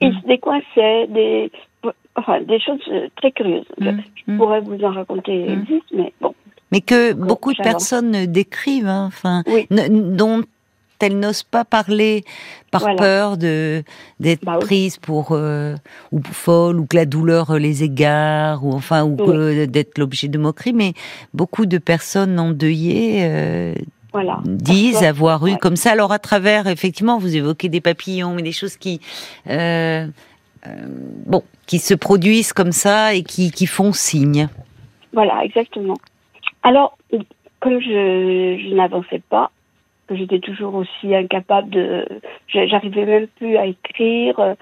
Il 0.00 0.10
Mm. 0.12 0.20
se 0.20 0.26
décoinçait, 0.28 1.06
des, 1.08 1.50
enfin, 2.14 2.40
des 2.40 2.60
choses 2.60 2.80
euh, 2.88 3.08
très 3.16 3.32
curieuses. 3.32 3.66
Je- 3.80 3.90
je 3.90 4.30
mhm. 4.30 4.38
pourrais 4.38 4.60
vous 4.60 4.82
en 4.84 4.90
raconter 4.92 5.56
Mm. 5.56 5.64
dix, 5.64 5.82
mais 5.92 6.12
bon. 6.20 6.34
Mais 6.72 6.80
que 6.80 7.12
beaucoup 7.12 7.52
de 7.52 7.62
personnes 7.62 8.26
décrivent, 8.26 8.86
hein, 8.88 9.04
enfin, 9.08 9.42
Oui. 9.46 9.66
n- 9.70 10.16
dont 10.16 10.42
elles 11.04 11.18
n'osent 11.18 11.42
pas 11.42 11.64
parler 11.64 12.24
par 12.70 12.82
Voilà. 12.82 12.96
peur 12.96 13.36
de 13.36 13.82
d'être 14.20 14.44
Bah 14.44 14.56
oui. 14.60 14.64
prises 14.66 14.96
pour 14.98 15.28
euh, 15.32 15.76
ou 16.12 16.20
pour 16.20 16.34
folle 16.34 16.80
ou 16.80 16.86
que 16.86 16.96
la 16.96 17.06
douleur 17.06 17.58
les 17.58 17.84
égare 17.84 18.64
ou 18.64 18.72
enfin 18.72 19.04
ou 19.04 19.16
d'être 19.66 19.98
l'objet 19.98 20.28
de 20.28 20.38
moquerie. 20.38 20.72
Mais 20.72 20.92
beaucoup 21.32 21.66
de 21.66 21.78
personnes 21.78 22.38
endeuillées 22.40 23.20
euh, 23.24 23.74
Voilà. 24.12 24.40
disent 24.44 24.92
Parfois, 24.92 25.08
avoir 25.08 25.46
eu 25.46 25.52
ouais. 25.52 25.58
comme 25.58 25.76
ça. 25.76 25.92
Alors 25.92 26.12
à 26.12 26.18
travers, 26.18 26.66
effectivement, 26.66 27.18
vous 27.18 27.36
évoquez 27.36 27.68
des 27.68 27.80
papillons, 27.80 28.34
mais 28.34 28.42
des 28.42 28.52
choses 28.52 28.76
qui, 28.76 29.00
euh, 29.50 30.06
euh, 30.66 30.70
bon, 31.26 31.42
qui 31.66 31.78
se 31.78 31.94
produisent 31.94 32.52
comme 32.52 32.72
ça 32.72 33.14
et 33.14 33.22
qui, 33.22 33.50
qui 33.50 33.66
font 33.66 33.92
signe. 33.92 34.48
Voilà, 35.12 35.44
exactement. 35.44 35.96
Alors, 36.64 36.96
comme 37.60 37.78
je, 37.80 38.58
je 38.68 38.74
n'avançais 38.74 39.22
pas, 39.30 39.50
que 40.06 40.16
j'étais 40.16 40.38
toujours 40.38 40.74
aussi 40.74 41.14
incapable 41.14 41.70
de. 41.70 42.06
J'arrivais 42.48 43.04
même 43.06 43.26
plus 43.38 43.56
à 43.56 43.66
écrire, 43.66 44.38
euh, 44.38 44.54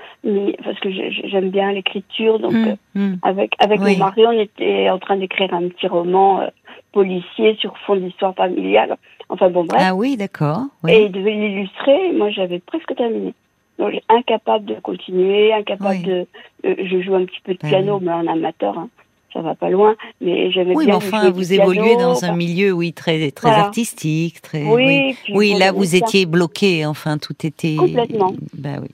parce 0.65 0.79
que 0.81 0.91
j'aime 0.91 1.51
bien 1.51 1.73
l'écriture. 1.73 2.39
Donc, 2.39 2.53
Hum, 2.55 2.77
hum. 2.97 3.19
avec, 3.23 3.53
avec 3.59 3.81
Oui. 3.81 3.93
mon 3.93 4.05
mari, 4.05 4.25
on 4.27 4.33
était 4.33 4.89
en 4.91 4.99
train 4.99 5.17
d'écrire 5.17 5.53
un 5.55 5.69
petit 5.69 5.87
roman 5.89 6.41
euh, 6.43 6.47
policier 6.93 7.57
sur 7.57 7.77
fond 7.79 7.97
d'histoire 7.97 8.35
familiale. 8.35 8.97
Enfin, 9.29 9.49
bon, 9.51 9.65
bref. 9.65 9.81
Ah 9.85 9.95
oui, 9.95 10.17
d'accord. 10.17 10.61
Oui. 10.85 10.93
Et 10.93 11.05
il 11.07 11.13
devait 11.13 11.33
l'illustrer. 11.33 12.13
Moi, 12.13 12.31
j'avais 12.31 12.59
presque 12.59 12.95
terminé. 12.95 13.35
Donc, 13.79 13.95
incapable 14.09 14.67
de 14.67 14.75
continuer, 14.75 15.53
incapable 15.53 15.97
Oui. 15.99 16.03
de. 16.03 16.27
euh, 16.67 16.75
je 16.85 17.01
joue 17.01 17.15
un 17.15 17.25
petit 17.25 17.41
peu 17.43 17.55
de 17.55 17.59
Ben 17.63 17.69
piano, 17.69 17.99
mais 18.01 18.13
en 18.13 18.27
amateur, 18.27 18.79
hein, 18.79 18.89
ça 19.33 19.41
va 19.41 19.55
pas 19.55 19.71
loin. 19.71 19.97
Mais 20.21 20.51
j'aimais 20.51 20.75
Oui, 20.75 20.87
bien. 20.87 20.99
mais 20.99 21.05
enfin, 21.05 21.31
vous 21.31 21.41
piano, 21.47 21.73
évoluez 21.73 21.97
dans 21.97 22.25
un 22.25 22.29
enfin, 22.29 22.37
milieu, 22.37 22.73
oui, 22.73 22.93
très, 22.93 23.31
très 23.31 23.49
Voilà. 23.49 23.65
artistique, 23.67 24.41
très. 24.43 24.65
Oui, 24.65 25.17
Oui, 25.33 25.55
là, 25.59 25.73
vous 25.73 25.95
étiez 25.97 26.27
bloqué. 26.27 26.85
Enfin, 26.87 27.19
tout 27.19 27.35
était. 27.47 27.77
Complètement. 27.77 28.33
Bah 28.55 28.79
oui. 28.81 28.89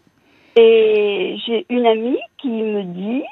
Et 0.61 1.37
j'ai 1.47 1.67
une 1.71 1.87
amie 1.87 2.19
qui 2.39 2.49
me 2.49 2.83
dit, 2.83 3.23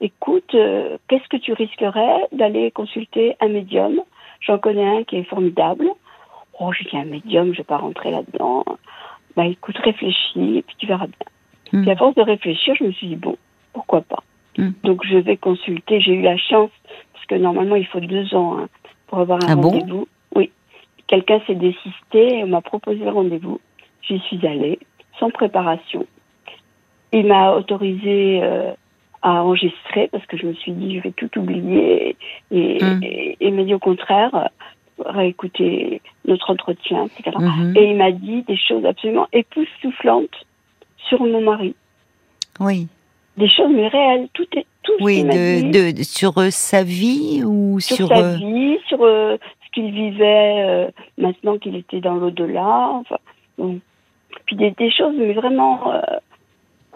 écoute, 0.00 0.54
euh, 0.54 0.98
qu'est-ce 1.08 1.26
que 1.28 1.38
tu 1.38 1.52
risquerais 1.52 2.26
d'aller 2.32 2.70
consulter 2.70 3.36
un 3.40 3.48
médium? 3.48 4.00
J'en 4.40 4.58
connais 4.58 4.84
un 4.98 5.04
qui 5.04 5.16
est 5.16 5.24
formidable. 5.24 5.86
Oh, 6.60 6.70
j'ai 6.72 6.84
dit 6.88 6.96
un 6.96 7.04
médium, 7.06 7.52
je 7.52 7.58
vais 7.58 7.64
pas 7.64 7.78
rentrer 7.78 8.10
là-dedans. 8.10 8.64
Bah 9.36 9.46
écoute, 9.46 9.76
réfléchis 9.78 10.58
et 10.58 10.62
puis 10.62 10.76
tu 10.78 10.86
verras 10.86 11.06
bien. 11.06 11.82
Puis 11.82 11.90
à 11.90 11.96
force 11.96 12.14
de 12.14 12.22
réfléchir, 12.22 12.74
je 12.78 12.84
me 12.84 12.92
suis 12.92 13.08
dit, 13.08 13.16
bon, 13.16 13.36
pourquoi 13.72 14.02
pas? 14.02 14.13
Hmm. 14.56 14.70
Donc 14.84 15.04
je 15.06 15.18
vais 15.18 15.36
consulter. 15.36 16.00
J'ai 16.00 16.12
eu 16.14 16.22
la 16.22 16.36
chance, 16.36 16.70
parce 17.12 17.26
que 17.26 17.34
normalement 17.34 17.76
il 17.76 17.86
faut 17.86 18.00
deux 18.00 18.34
ans 18.34 18.58
hein, 18.58 18.68
pour 19.08 19.18
avoir 19.18 19.42
un 19.44 19.52
Ah 19.52 19.56
bon 19.56 19.70
rendez-vous. 19.70 20.06
oui. 20.36 20.50
Quelqu'un 21.06 21.40
s'est 21.46 21.54
désisté 21.54 22.38
et 22.38 22.44
on 22.44 22.48
m'a 22.48 22.60
proposé 22.62 23.04
le 23.04 23.10
rendez-vous. 23.10 23.60
J'y 24.02 24.18
suis 24.20 24.46
allée, 24.46 24.78
sans 25.18 25.30
préparation. 25.30 26.06
Il 27.12 27.26
m'a 27.26 27.52
autorisé 27.52 28.40
euh, 28.42 28.72
à 29.22 29.42
enregistrer 29.42 30.08
parce 30.12 30.24
que 30.26 30.36
je 30.36 30.46
me 30.46 30.54
suis 30.54 30.72
dit 30.72 30.96
je 30.96 31.02
vais 31.02 31.12
tout 31.12 31.30
oublier 31.38 32.16
et, 32.50 32.56
et- 32.58 33.36
et 33.40 33.46
il 33.48 33.54
m'a 33.54 33.64
dit 33.64 33.74
au 33.74 33.78
contraire 33.78 34.50
réécouter 35.04 36.00
notre 36.26 36.50
entretien 36.50 37.06
etc. 37.06 37.36
Mhm. 37.38 37.74
Et 37.76 37.90
il 37.90 37.96
m'a 37.96 38.12
dit 38.12 38.42
des 38.42 38.56
choses 38.56 38.84
absolument 38.84 39.26
époustouflantes 39.32 40.46
sur 41.08 41.20
mon 41.20 41.40
mari, 41.42 41.74
Oui. 42.60 42.88
Des 43.36 43.48
choses 43.48 43.70
mais 43.74 43.88
réelles, 43.88 44.28
tout 44.32 44.46
est 44.56 44.66
tout 44.82 44.92
ce 44.98 45.04
Oui, 45.04 45.22
dit 45.24 45.70
de, 45.70 45.96
de, 45.96 46.02
sur 46.02 46.38
euh, 46.38 46.50
sa 46.50 46.82
vie 46.82 47.42
ou 47.44 47.80
sur, 47.80 47.96
sur. 47.96 48.08
sa 48.08 48.18
euh, 48.18 48.36
vie, 48.36 48.78
sur 48.86 49.02
euh, 49.02 49.36
ce 49.66 49.70
qu'il 49.72 49.90
vivait 49.92 50.62
euh, 50.64 50.90
maintenant 51.18 51.58
qu'il 51.58 51.74
était 51.76 52.00
dans 52.00 52.14
l'au-delà, 52.14 52.90
enfin 52.92 53.16
bon. 53.58 53.80
puis 54.46 54.56
des, 54.56 54.70
des 54.72 54.90
choses 54.90 55.14
mais 55.18 55.32
vraiment 55.32 55.92
euh, 55.92 56.00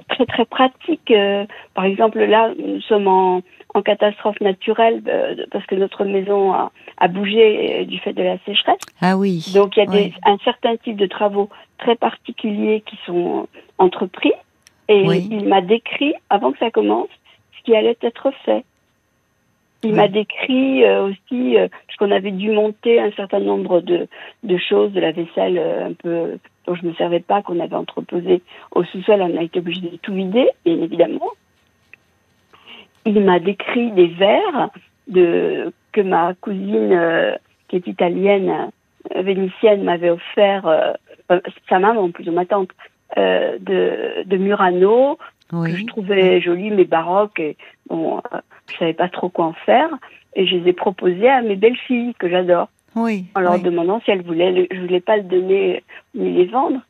très 0.09 0.27
très 0.27 0.45
pratiques. 0.45 1.11
euh, 1.11 1.45
par 1.75 1.85
exemple, 1.85 2.19
là, 2.21 2.53
nous 2.59 2.81
sommes 2.83 3.09
en, 3.09 3.43
en 3.75 3.83
catastrophe 3.83 4.41
naturelle 4.41 5.03
euh, 5.09 5.35
parce 5.51 5.67
que 5.67 5.75
notre 5.75 6.05
maison 6.05 6.53
a, 6.53 6.71
a 6.99 7.09
bougé 7.09 7.85
du 7.87 7.99
fait 7.99 8.13
de 8.13 8.23
la 8.23 8.39
sécheresse. 8.47 8.79
Ah 9.01 9.17
oui. 9.17 9.45
Donc 9.55 9.77
il 9.77 9.81
y 9.81 9.83
a 9.83 9.87
des, 9.87 10.13
un 10.25 10.39
certain 10.45 10.77
type 10.77 10.97
de 10.97 11.07
travaux 11.07 11.49
très 11.79 11.97
particuliers 11.97 12.83
qui 12.87 12.97
sont 13.07 13.49
entrepris. 13.79 14.33
Et 14.89 15.07
Oui. 15.07 15.29
il 15.31 15.47
m'a 15.47 15.61
décrit, 15.61 16.15
avant 16.31 16.53
que 16.53 16.59
ça 16.59 16.71
commence, 16.71 17.09
ce 17.59 17.63
qui 17.65 17.77
allait 17.77 17.99
être 18.03 18.31
fait. 18.45 18.65
Il 19.85 19.91
Oui. 19.91 19.97
m'a 19.97 20.09
décrit 20.09 20.85
euh, 20.85 21.09
aussi, 21.09 21.57
euh, 21.57 21.69
qu'on 21.99 22.11
avait 22.11 22.31
dû 22.31 22.51
monter 22.51 23.01
un 23.01 23.11
certain 23.13 23.41
nombre 23.41 23.81
de, 23.81 24.07
de 24.45 24.57
choses, 24.57 24.93
de 24.93 25.01
la 25.01 25.13
vaisselle 25.13 25.59
euh, 25.59 25.89
un 25.89 25.93
peu 25.93 26.39
dont 26.67 26.75
je 26.75 26.85
ne 26.85 26.91
me 26.91 26.95
servais 26.95 27.21
pas, 27.21 27.43
qu'on 27.43 27.61
avait 27.61 27.75
entreposé 27.75 28.43
au 28.73 28.85
sous-sol, 28.85 29.21
on 29.21 29.37
a 29.37 29.43
été 29.43 29.59
obligé 29.59 29.89
de 29.89 29.97
tout 29.97 30.15
vider, 30.15 30.49
bien 30.65 30.81
évidemment. 30.81 31.31
Il 33.05 33.21
m'a 33.21 33.41
décrit 33.41 33.91
des 33.93 34.07
verres 34.09 34.71
de, 35.09 35.73
que 35.93 36.01
ma 36.03 36.35
cousine, 36.35 36.93
euh, 36.93 37.35
qui 37.69 37.77
est 37.77 37.87
italienne, 37.87 38.71
vénitienne, 39.15 39.83
m'avait 39.83 40.11
offert, 40.11 40.95
sa 41.69 41.79
maman, 41.79 42.11
plutôt 42.11 42.33
ma 42.33 42.45
tante, 42.45 42.71
euh, 43.17 43.57
de, 43.61 44.25
de 44.27 44.37
Murano, 44.37 45.19
que 45.51 45.57
je 45.77 45.87
trouvais 45.87 46.41
joli 46.43 46.71
mais 46.71 46.85
baroque 46.85 47.41
et 47.41 47.57
bon 47.89 48.19
euh, 48.19 48.39
je 48.71 48.77
savais 48.77 48.93
pas 48.93 49.09
trop 49.09 49.31
quoi 49.31 49.47
en 49.47 49.55
faire 49.55 49.89
et 50.35 50.47
je 50.47 50.57
les 50.57 50.69
ai 50.69 50.73
proposés 50.75 51.29
à 51.31 51.41
mes 51.41 51.57
belles 51.57 51.79
filles 51.87 52.13
que 52.19 52.29
j'adore 52.29 52.69
Oui. 52.95 53.25
en 53.35 53.41
leur 53.41 53.55
oui. 53.55 53.63
demandant 53.63 54.01
si 54.05 54.11
elles 54.11 54.21
voulaient 54.23 54.53
le- 54.53 54.67
je 54.71 54.79
voulais 54.81 55.01
pas 55.01 55.17
le 55.17 55.23
donner 55.23 55.83
ni 56.15 56.35
les 56.35 56.45
vendre 56.45 56.81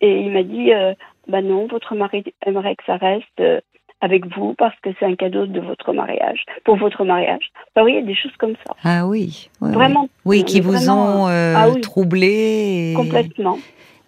et 0.00 0.20
il 0.20 0.30
m'a 0.32 0.42
dit 0.44 0.72
euh, 0.72 0.94
bah 1.28 1.42
non 1.42 1.66
votre 1.66 1.94
mari 1.94 2.24
aimerait 2.46 2.74
que 2.76 2.84
ça 2.86 2.96
reste 2.96 3.26
euh, 3.40 3.60
avec 4.00 4.24
vous 4.34 4.54
parce 4.54 4.78
que 4.80 4.88
c'est 4.98 5.04
un 5.06 5.14
cadeau 5.14 5.44
de 5.44 5.60
votre 5.60 5.92
mariage 5.92 6.42
pour 6.64 6.76
votre 6.76 7.04
mariage 7.04 7.50
bah 7.74 7.84
oui 7.84 7.92
il 7.92 7.96
y 7.96 8.02
a 8.02 8.06
des 8.06 8.14
choses 8.14 8.36
comme 8.38 8.54
ça 8.66 8.74
Ah 8.82 9.06
oui. 9.06 9.50
Vraiment. 9.60 10.08
Oui, 10.24 10.42
qui 10.44 10.60
vous 10.62 10.72
vraiment, 10.72 11.24
ont 11.24 11.28
euh, 11.28 11.54
ah 11.54 11.68
oui. 11.68 11.82
troublé. 11.82 12.92
et- 12.92 12.94
complètement 12.94 13.58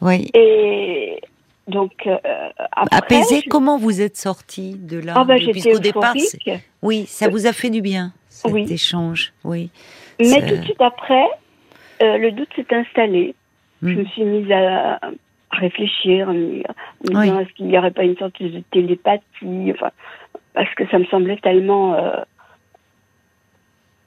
Oui. 0.00 0.30
et 0.32 1.20
donc 1.68 1.92
euh, 2.06 2.16
après 2.72 2.96
Apaisé, 2.98 3.42
je- 3.44 3.48
comment 3.48 3.78
vous 3.78 4.00
êtes 4.00 4.16
sorti 4.16 4.74
de 4.76 4.98
là 4.98 5.12
ah 5.16 5.24
bah 5.24 5.34
Puisqu'au 5.36 5.78
départ, 5.78 6.14
oui, 6.82 7.04
ça 7.06 7.28
vous 7.28 7.46
a 7.46 7.52
fait 7.52 7.70
du 7.70 7.80
bien 7.82 8.12
cet 8.28 8.52
Oui. 8.52 8.66
échange. 8.72 9.32
Oui. 9.44 9.70
Mais 10.20 10.40
tout 10.48 10.56
de 10.56 10.62
suite 10.64 10.80
après, 10.80 11.26
euh, 12.02 12.18
le 12.18 12.32
doute 12.32 12.48
s'est 12.56 12.66
installé. 12.74 13.34
Je 13.82 13.88
Mm. 13.90 13.94
me 13.98 14.04
suis 14.06 14.24
mise 14.24 14.50
à, 14.50 14.94
à 14.96 15.10
réfléchir, 15.52 16.28
en 16.28 16.34
me 16.34 16.62
en 16.62 17.04
me 17.04 17.08
disant 17.24 17.36
Oui. 17.36 17.42
est-ce 17.42 17.52
qu'il 17.54 17.66
n'y 17.66 17.78
aurait 17.78 17.92
pas 17.92 18.02
une 18.04 18.16
sorte 18.16 18.42
de 18.42 18.60
télépathie, 18.72 19.72
enfin, 19.72 19.90
parce 20.54 20.72
que 20.74 20.86
ça 20.88 20.98
me 20.98 21.04
semblait 21.06 21.36
tellement 21.38 21.94
euh, 21.94 22.16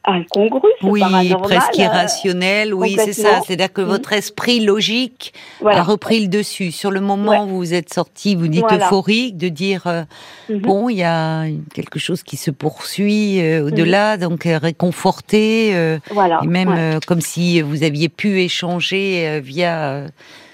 incongru, 0.04 0.70
Oui, 0.82 1.00
paranormal. 1.02 1.42
presque 1.42 1.78
euh, 1.80 1.84
irrationnel. 1.84 2.74
Oui, 2.74 2.96
c'est 2.98 3.14
ça. 3.14 3.42
C'est-à-dire 3.46 3.72
que 3.72 3.82
votre 3.82 4.14
esprit 4.14 4.60
logique 4.60 5.34
voilà. 5.62 5.80
a 5.80 5.84
repris 5.84 6.20
le 6.22 6.28
dessus. 6.28 6.72
Sur 6.72 6.90
le 6.92 7.02
moment 7.02 7.32
Ouais. 7.32 7.40
où 7.52 7.58
vous 7.58 7.74
êtes 7.74 7.94
sorti, 7.94 8.36
vous 8.36 8.48
dites 8.48 8.62
Voilà. 8.68 8.86
euphorique, 8.88 9.38
de 9.38 9.50
dire 9.50 9.84
euh, 9.86 10.04
Mhm. 10.50 10.60
bon, 10.62 10.90
il 10.90 10.98
y 10.98 11.04
a 11.04 11.46
quelque 11.74 12.00
chose 12.00 12.24
qui 12.24 12.36
se 12.38 12.50
poursuit 12.52 13.40
euh, 13.42 13.68
au-delà, 13.68 14.18
donc 14.18 14.46
euh, 14.48 14.58
réconforté, 14.58 15.76
euh, 15.76 16.00
Voilà. 16.12 16.40
et 16.44 16.48
même 16.48 16.70
ouais. 16.70 16.96
euh, 16.96 17.00
comme 17.06 17.22
si 17.22 17.62
vous 17.62 17.84
aviez 17.84 18.10
pu 18.10 18.42
échanger 18.42 19.28
euh, 19.28 19.40
via 19.44 19.84
euh, 19.92 20.08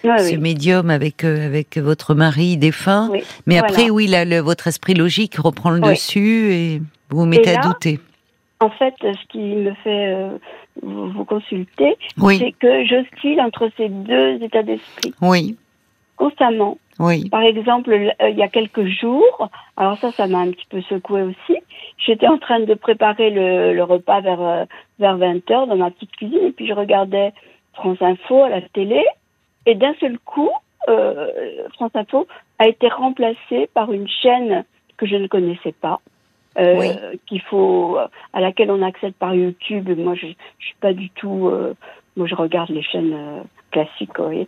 Ouais, 0.04 0.20
ce 0.20 0.32
oui. 0.32 0.38
médium 0.38 0.90
avec 0.90 1.24
euh, 1.24 1.46
avec 1.48 1.78
votre 1.78 2.14
mari 2.14 2.56
défunt. 2.58 3.10
Oui. 3.12 3.24
Mais 3.46 3.58
après, 3.58 3.90
oui, 3.90 4.08
là, 4.08 4.26
le- 4.26 4.40
votre 4.40 4.68
esprit 4.68 4.94
logique 4.94 5.36
reprend 5.38 5.70
le 5.72 5.80
dessus 5.82 6.54
et 6.54 6.82
vous 7.10 7.20
vous 7.20 7.26
mettez 7.26 7.50
Et 7.52 7.58
à 7.58 7.62
douter. 7.62 8.00
En 8.60 8.70
fait, 8.72 8.96
ce 9.02 9.28
qui 9.28 9.40
me 9.40 9.74
fait 9.76 10.08
euh, 10.14 10.38
vous, 10.82 11.12
vous 11.12 11.26
consulter, 11.26 11.96
Oui, 12.18 12.40
c'est 12.40 12.54
que 12.54 12.86
j'oscille 12.86 13.40
entre 13.40 13.70
ces 13.78 13.88
deux 13.88 14.42
états 14.42 14.64
d'esprit 14.64 15.14
oui, 15.22 15.56
constamment. 16.16 16.80
oui. 16.98 17.30
Par 17.30 17.42
exemple, 17.42 17.92
euh, 17.92 18.30
il 18.30 18.36
y 18.36 18.42
a 18.42 18.48
quelques 18.48 18.86
jours, 18.88 19.50
alors 19.76 19.98
ça, 20.00 20.12
ça 20.12 20.26
m'a 20.26 20.40
un 20.40 20.52
petit 20.52 20.66
peu 20.70 20.82
secoué 20.82 21.22
aussi. 21.22 21.58
J'étais 22.00 22.28
en 22.28 22.40
train 22.40 22.60
de 22.60 22.74
préparer 22.74 23.30
le, 23.30 23.74
le 23.76 23.84
repas 23.84 24.22
vers 24.22 24.42
euh, 24.42 24.66
vers 25.00 25.18
20 25.18 25.52
heures 25.52 25.68
dans 25.68 25.76
ma 25.76 25.92
petite 25.92 26.12
cuisine 26.16 26.48
et 26.48 26.52
puis 26.52 26.66
je 26.68 26.74
regardais 26.74 27.34
France 27.74 28.02
Info 28.02 28.42
à 28.44 28.50
la 28.50 28.62
télé 28.62 29.04
et 29.68 29.76
d'un 29.76 29.94
seul 30.00 30.18
coup, 30.20 30.50
France 31.74 31.92
Info 31.94 32.28
a 32.60 32.68
été 32.68 32.88
remplacée 32.88 33.70
par 33.74 33.92
une 33.92 34.08
chaîne 34.08 34.64
que 34.96 35.06
je 35.06 35.16
ne 35.16 35.28
connaissais 35.28 35.74
pas. 35.74 36.00
Euh, 36.60 36.76
Oui. 36.80 37.20
qu'il 37.28 37.42
faut 37.42 37.98
à 38.34 38.42
laquelle 38.42 38.72
on 38.72 38.82
accède 38.82 39.14
par 39.14 39.34
YouTube. 39.36 39.90
Moi, 39.98 40.16
je, 40.16 40.28
je 40.60 40.66
suis 40.66 40.76
pas 40.82 40.94
du 40.94 41.10
tout. 41.12 41.48
euh, 41.48 41.74
moi, 42.16 42.28
je 42.28 42.36
regarde 42.36 42.70
les 42.70 42.82
chaînes 42.84 43.14
euh, 43.14 43.42
classiques, 43.72 44.18
oui, 44.20 44.48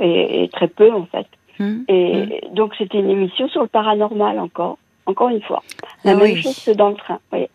et, 0.00 0.42
et 0.44 0.48
très 0.48 0.68
peu 0.68 0.92
en 0.92 1.06
fait. 1.06 1.26
Hum. 1.60 1.84
Et 1.88 2.42
donc 2.52 2.74
c'était 2.76 2.98
une 2.98 3.08
émission 3.10 3.48
sur 3.48 3.62
le 3.62 3.68
paranormal 3.68 4.38
encore, 4.40 4.76
encore 5.06 5.28
une 5.30 5.40
fois. 5.42 5.62
La 6.04 6.12
Ah 6.12 6.14
même 6.16 6.22
oui. 6.34 6.42
chose 6.42 6.62
que 6.64 6.72
dans 6.72 6.90
le 6.90 6.96
train. 6.96 7.18
oui. 7.32 7.46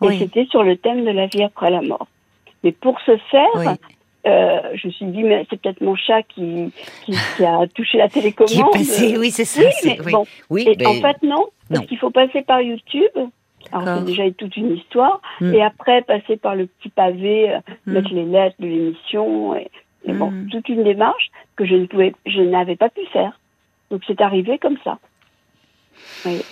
Oui, 0.00 0.16
Et 0.16 0.18
c'était 0.18 0.46
sur 0.46 0.64
le 0.64 0.76
thème 0.76 1.04
de 1.04 1.10
la 1.12 1.26
vie 1.26 1.42
après 1.44 1.70
la 1.70 1.80
mort. 1.80 2.08
Mais 2.64 2.72
pour 2.72 2.98
ce 3.06 3.16
faire, 3.30 3.76
euh, 4.26 4.58
je 4.74 4.86
me 4.88 4.92
suis 4.92 5.06
dit, 5.06 5.22
mais 5.22 5.46
c'est 5.48 5.60
peut-être 5.60 5.80
mon 5.80 5.94
chat 5.94 6.22
qui, 6.24 6.72
qui, 7.04 7.12
qui 7.36 7.44
a 7.44 7.66
touché 7.74 7.98
la 7.98 8.08
Qui 8.08 8.14
télécommande. 8.20 8.74
est 8.74 8.78
passé, 8.78 9.16
oui, 9.18 9.30
c'est 9.30 9.44
ça. 9.44 9.60
Oui, 9.62 9.70
mais 9.84 9.98
oui. 10.04 10.12
bon. 10.12 10.24
Oui, 10.50 10.64
Et 10.68 10.74
ben, 10.76 10.88
en 10.88 10.94
fait, 10.94 11.22
non, 11.22 11.46
parce 11.68 11.80
non. 11.80 11.86
qu'il 11.86 11.98
faut 11.98 12.10
passer 12.10 12.42
par 12.42 12.60
YouTube. 12.60 13.02
Alors, 13.72 13.84
D'accord. 13.84 13.98
c'est 14.00 14.04
déjà 14.04 14.30
toute 14.32 14.56
une 14.56 14.76
histoire. 14.76 15.20
Mm. 15.40 15.54
Et 15.54 15.62
après, 15.62 16.02
passer 16.02 16.36
par 16.36 16.54
le 16.54 16.66
petit 16.66 16.90
pavé, 16.90 17.50
euh, 17.54 17.58
Mm. 17.86 17.92
mettre 17.92 18.12
les 18.14 18.24
lettres 18.24 18.56
de 18.58 18.66
l'émission. 18.66 19.54
Et, 19.56 19.70
et 20.04 20.12
bon, 20.12 20.30
Mm. 20.30 20.48
toute 20.50 20.68
une 20.68 20.84
démarche 20.84 21.30
que 21.56 21.64
je 21.64 21.74
ne 21.74 21.86
pouvais, 21.86 22.14
je 22.26 22.40
n'avais 22.42 22.76
pas 22.76 22.90
pu 22.90 23.04
faire. 23.12 23.38
Donc, 23.90 24.02
c'est 24.06 24.20
arrivé 24.20 24.58
comme 24.58 24.76
ça. 24.84 24.98
Oui. 26.26 26.42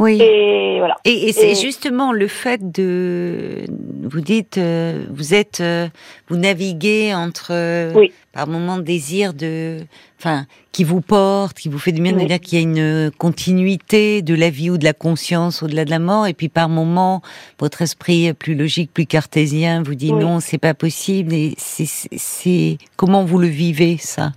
Oui. 0.00 0.18
Et 0.22 0.78
voilà. 0.78 0.96
Et, 1.04 1.30
c'est 1.32 1.54
justement 1.54 2.12
le 2.12 2.26
fait 2.26 2.72
de, 2.72 3.66
vous 4.02 4.22
dites, 4.22 4.56
euh, 4.56 5.04
vous 5.10 5.34
êtes, 5.34 5.60
euh, 5.60 5.88
vous 6.28 6.38
naviguez 6.38 7.14
entre, 7.14 7.92
oui. 7.94 8.10
par 8.32 8.48
moments, 8.48 8.78
désir 8.78 9.34
de, 9.34 9.80
enfin, 10.18 10.46
qui 10.72 10.84
vous 10.84 11.02
porte, 11.02 11.58
qui 11.58 11.68
vous 11.68 11.78
fait 11.78 11.92
du 11.92 12.00
bien, 12.00 12.14
de 12.14 12.24
dire 12.24 12.40
qu'il 12.40 12.58
y 12.58 12.62
a 12.62 12.64
une 12.64 13.10
continuité 13.10 14.22
de 14.22 14.34
la 14.34 14.48
vie 14.48 14.70
ou 14.70 14.78
de 14.78 14.84
la 14.84 14.94
conscience 14.94 15.62
au-delà 15.62 15.84
de 15.84 15.90
la 15.90 15.98
mort, 15.98 16.26
et 16.26 16.32
puis 16.32 16.48
par 16.48 16.70
moments, 16.70 17.20
votre 17.58 17.82
esprit 17.82 18.32
plus 18.32 18.54
logique, 18.54 18.94
plus 18.94 19.04
cartésien, 19.04 19.82
vous 19.82 19.94
dit 19.94 20.14
non, 20.14 20.40
c'est 20.40 20.56
pas 20.56 20.72
possible. 20.72 21.34
Et 21.34 21.52
c'est 21.58 22.78
comment 22.96 23.24
vous 23.24 23.38
le 23.38 23.48
vivez 23.48 23.98
ça? 23.98 24.30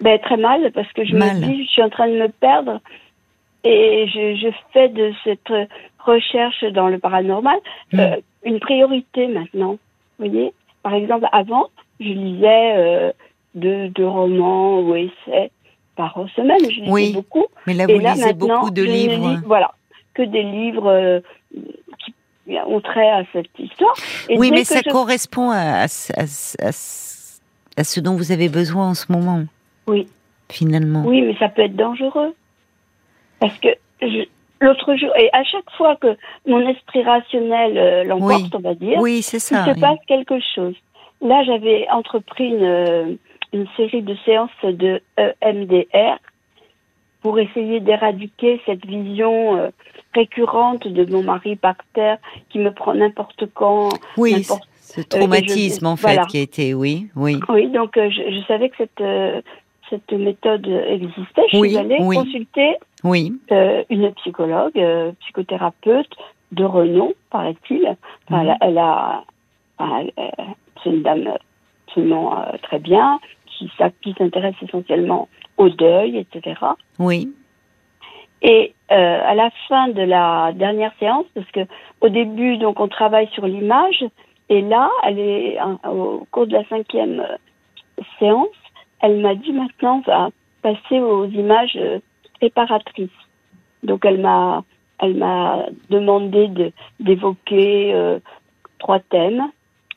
Ben 0.00 0.18
très 0.18 0.36
mal, 0.36 0.68
parce 0.74 0.92
que 0.92 1.04
je 1.04 1.14
me 1.14 1.46
dis, 1.46 1.64
je 1.64 1.70
suis 1.70 1.82
en 1.82 1.90
train 1.90 2.08
de 2.08 2.18
me 2.18 2.28
perdre 2.28 2.80
et 3.66 4.08
je, 4.08 4.36
je, 4.36 4.48
fais 4.72 4.88
de 4.88 5.12
cette 5.24 5.52
recherche 5.98 6.64
dans 6.72 6.88
le 6.88 6.98
paranormal 6.98 7.58
mm. 7.92 8.00
euh, 8.00 8.16
une 8.44 8.60
priorité 8.60 9.26
maintenant. 9.26 9.72
Vous 10.18 10.28
voyez 10.28 10.52
Par 10.82 10.94
exemple, 10.94 11.26
avant, 11.32 11.68
je 12.00 12.08
lisais 12.08 12.74
euh, 12.76 13.12
deux, 13.54 13.88
deux, 13.88 14.06
romans 14.06 14.80
ou 14.80 14.94
essais 14.94 15.50
par 15.96 16.14
semaine. 16.34 16.60
Je 16.62 16.80
lisais 16.80 16.90
oui, 16.90 17.12
beaucoup. 17.12 17.46
Mais 17.66 17.74
là, 17.74 17.86
vous 17.86 17.98
lisez 17.98 18.32
beaucoup 18.32 18.70
de 18.70 18.82
livres. 18.82 19.40
voilà, 19.46 19.72
que 20.14 20.22
des 20.22 20.42
livres 20.42 20.88
euh, 20.88 21.20
qui 21.98 22.14
ont 22.66 22.80
trait 22.80 23.10
à 23.10 23.24
cette 23.32 23.58
histoire. 23.58 23.94
oui, 24.30 24.50
mais 24.50 24.64
ça 24.64 24.82
correspond 24.82 25.50
à, 25.50 25.82
à, 25.82 25.84
à, 25.84 26.68
à 27.76 27.84
ce 27.84 28.00
dont 28.00 28.14
vous 28.14 28.32
avez 28.32 28.48
besoin 28.48 28.90
en 28.90 28.94
ce 28.94 29.10
moment. 29.10 29.44
Oui. 29.86 30.08
Finalement. 30.48 31.04
Oui, 31.04 31.22
mais 31.22 31.36
ça 31.38 31.48
peut 31.48 31.62
être 31.62 31.74
dangereux. 31.74 32.34
Parce 33.40 33.56
que 33.58 33.68
l'autre 34.60 34.96
jour, 34.96 35.10
et 35.16 35.28
à 35.32 35.44
chaque 35.44 35.70
fois 35.76 35.96
que 35.96 36.16
mon 36.46 36.66
esprit 36.68 37.02
rationnel 37.02 37.76
euh, 37.76 38.04
l'emporte, 38.04 38.54
on 38.54 38.60
va 38.60 38.74
dire, 38.74 38.98
oui, 39.00 39.22
ça, 39.22 39.36
il 39.36 39.74
se 39.74 39.80
passe 39.80 39.98
quelque 40.06 40.38
chose. 40.54 40.74
Là, 41.20 41.42
j'avais 41.44 41.86
entrepris 41.90 42.48
une, 42.48 43.18
une, 43.52 43.66
série 43.76 44.02
de 44.02 44.14
séances 44.24 44.50
de 44.64 45.00
EMDR 45.16 46.18
pour 47.22 47.38
essayer 47.38 47.80
d'éradiquer 47.80 48.60
cette 48.66 48.84
vision 48.84 49.56
euh, 49.56 49.70
récurrente 50.14 50.86
de 50.86 51.10
mon 51.10 51.22
mari 51.22 51.56
par 51.56 51.76
terre 51.94 52.18
qui 52.50 52.58
me 52.58 52.70
prend 52.70 52.94
n'importe 52.94 53.46
quand. 53.54 53.88
Oui, 54.16 54.44
ce 54.44 55.00
euh, 55.00 55.04
traumatisme 55.04 55.86
en 55.86 55.96
fait 55.96 56.20
qui 56.28 56.38
a 56.38 56.42
été, 56.42 56.74
oui, 56.74 57.08
oui. 57.16 57.40
Oui, 57.48 57.68
donc 57.68 57.92
je, 57.94 58.08
je, 58.10 58.46
savais 58.46 58.68
que 58.68 58.76
cette 58.76 59.44
cette 59.88 60.12
méthode 60.12 60.66
existait. 60.66 61.42
Je 61.52 61.58
suis 61.58 61.76
allée 61.76 61.98
consulter 61.98 62.76
oui. 63.06 63.32
Euh, 63.52 63.84
une 63.88 64.12
psychologue, 64.14 64.76
euh, 64.76 65.12
psychothérapeute 65.20 66.10
de 66.52 66.64
renom, 66.64 67.12
paraît-il. 67.30 67.96
Mhm. 68.30 68.56
Elle, 68.60 68.78
a, 68.78 69.22
c'est 69.78 70.90
une 70.90 71.02
dame 71.02 71.32
absolument 71.86 72.38
euh, 72.38 72.56
très 72.62 72.78
bien, 72.78 73.20
qui, 73.46 73.70
qui 74.02 74.14
s'intéresse 74.18 74.56
essentiellement 74.62 75.28
au 75.56 75.68
deuil, 75.68 76.18
etc. 76.18 76.60
Oui. 76.98 77.32
Et 78.42 78.74
à 78.88 79.34
la 79.34 79.50
fin 79.68 79.88
de 79.88 80.02
la 80.02 80.52
dernière 80.52 80.92
séance, 81.00 81.24
parce 81.34 81.50
que 81.50 81.60
au 82.00 82.08
début, 82.08 82.58
donc, 82.58 82.78
on 82.78 82.86
travaille 82.86 83.28
sur 83.28 83.46
l'image, 83.46 84.04
et 84.48 84.60
là, 84.60 84.90
elle 85.04 85.18
est 85.18 85.58
au 85.88 86.26
cours 86.30 86.46
de 86.46 86.52
la 86.52 86.64
cinquième 86.68 87.26
séance, 88.18 88.48
elle 89.00 89.20
m'a 89.20 89.34
dit 89.34 89.52
maintenant, 89.52 90.02
on 90.06 90.10
va 90.10 90.28
passer 90.62 91.00
aux 91.00 91.26
images 91.26 91.78
réparatrice. 92.40 93.10
Donc 93.82 94.04
elle 94.04 94.20
m'a 94.20 94.64
elle 94.98 95.16
m'a 95.16 95.66
demandé 95.90 96.48
de 96.48 96.72
d'évoquer 97.00 97.94
euh, 97.94 98.18
trois 98.78 99.00
thèmes. 99.00 99.42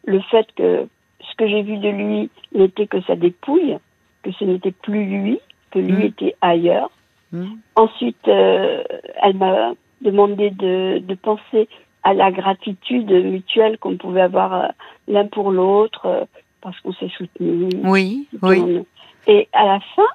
Le 0.05 0.19
fait 0.21 0.47
que 0.55 0.87
ce 1.21 1.35
que 1.35 1.47
j'ai 1.47 1.61
vu 1.61 1.77
de 1.77 1.89
lui 1.89 2.29
n'était 2.53 2.87
que 2.87 3.01
sa 3.01 3.15
dépouille, 3.15 3.77
que 4.23 4.31
ce 4.31 4.43
n'était 4.43 4.71
plus 4.71 5.05
lui, 5.05 5.39
que 5.71 5.79
lui 5.79 6.03
mmh. 6.03 6.07
était 6.07 6.35
ailleurs. 6.41 6.89
Mmh. 7.31 7.45
Ensuite, 7.75 8.27
euh, 8.27 8.83
elle 9.21 9.37
m'a 9.37 9.73
demandé 10.01 10.49
de, 10.49 10.99
de 10.99 11.15
penser 11.15 11.67
à 12.03 12.13
la 12.13 12.31
gratitude 12.31 13.11
mutuelle 13.11 13.77
qu'on 13.77 13.97
pouvait 13.97 14.21
avoir 14.21 14.53
euh, 14.53 14.67
l'un 15.07 15.27
pour 15.27 15.51
l'autre 15.51 16.27
parce 16.61 16.79
qu'on 16.81 16.93
s'est 16.93 17.11
soutenus. 17.17 17.73
Oui, 17.83 18.27
oui. 18.41 18.83
Et 19.27 19.47
à 19.53 19.65
la 19.65 19.79
fin, 19.95 20.07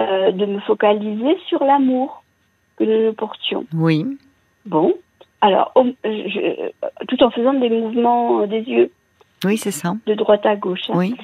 euh, 0.00 0.32
de 0.32 0.46
me 0.46 0.60
focaliser 0.60 1.36
sur 1.48 1.62
l'amour 1.64 2.22
que 2.76 2.84
nous 2.84 3.06
nous 3.06 3.12
portions. 3.12 3.64
Oui. 3.74 4.06
Bon, 4.66 4.94
alors, 5.40 5.72
je, 6.04 6.70
tout 7.06 7.22
en 7.22 7.30
faisant 7.30 7.54
des 7.54 7.70
mouvements 7.70 8.46
des 8.46 8.60
yeux. 8.60 8.90
Oui, 9.44 9.56
c'est 9.56 9.70
ça. 9.70 9.94
De 10.06 10.14
droite 10.14 10.44
à 10.46 10.56
gauche. 10.56 10.90
Hein. 10.90 10.94
Oui. 10.96 11.14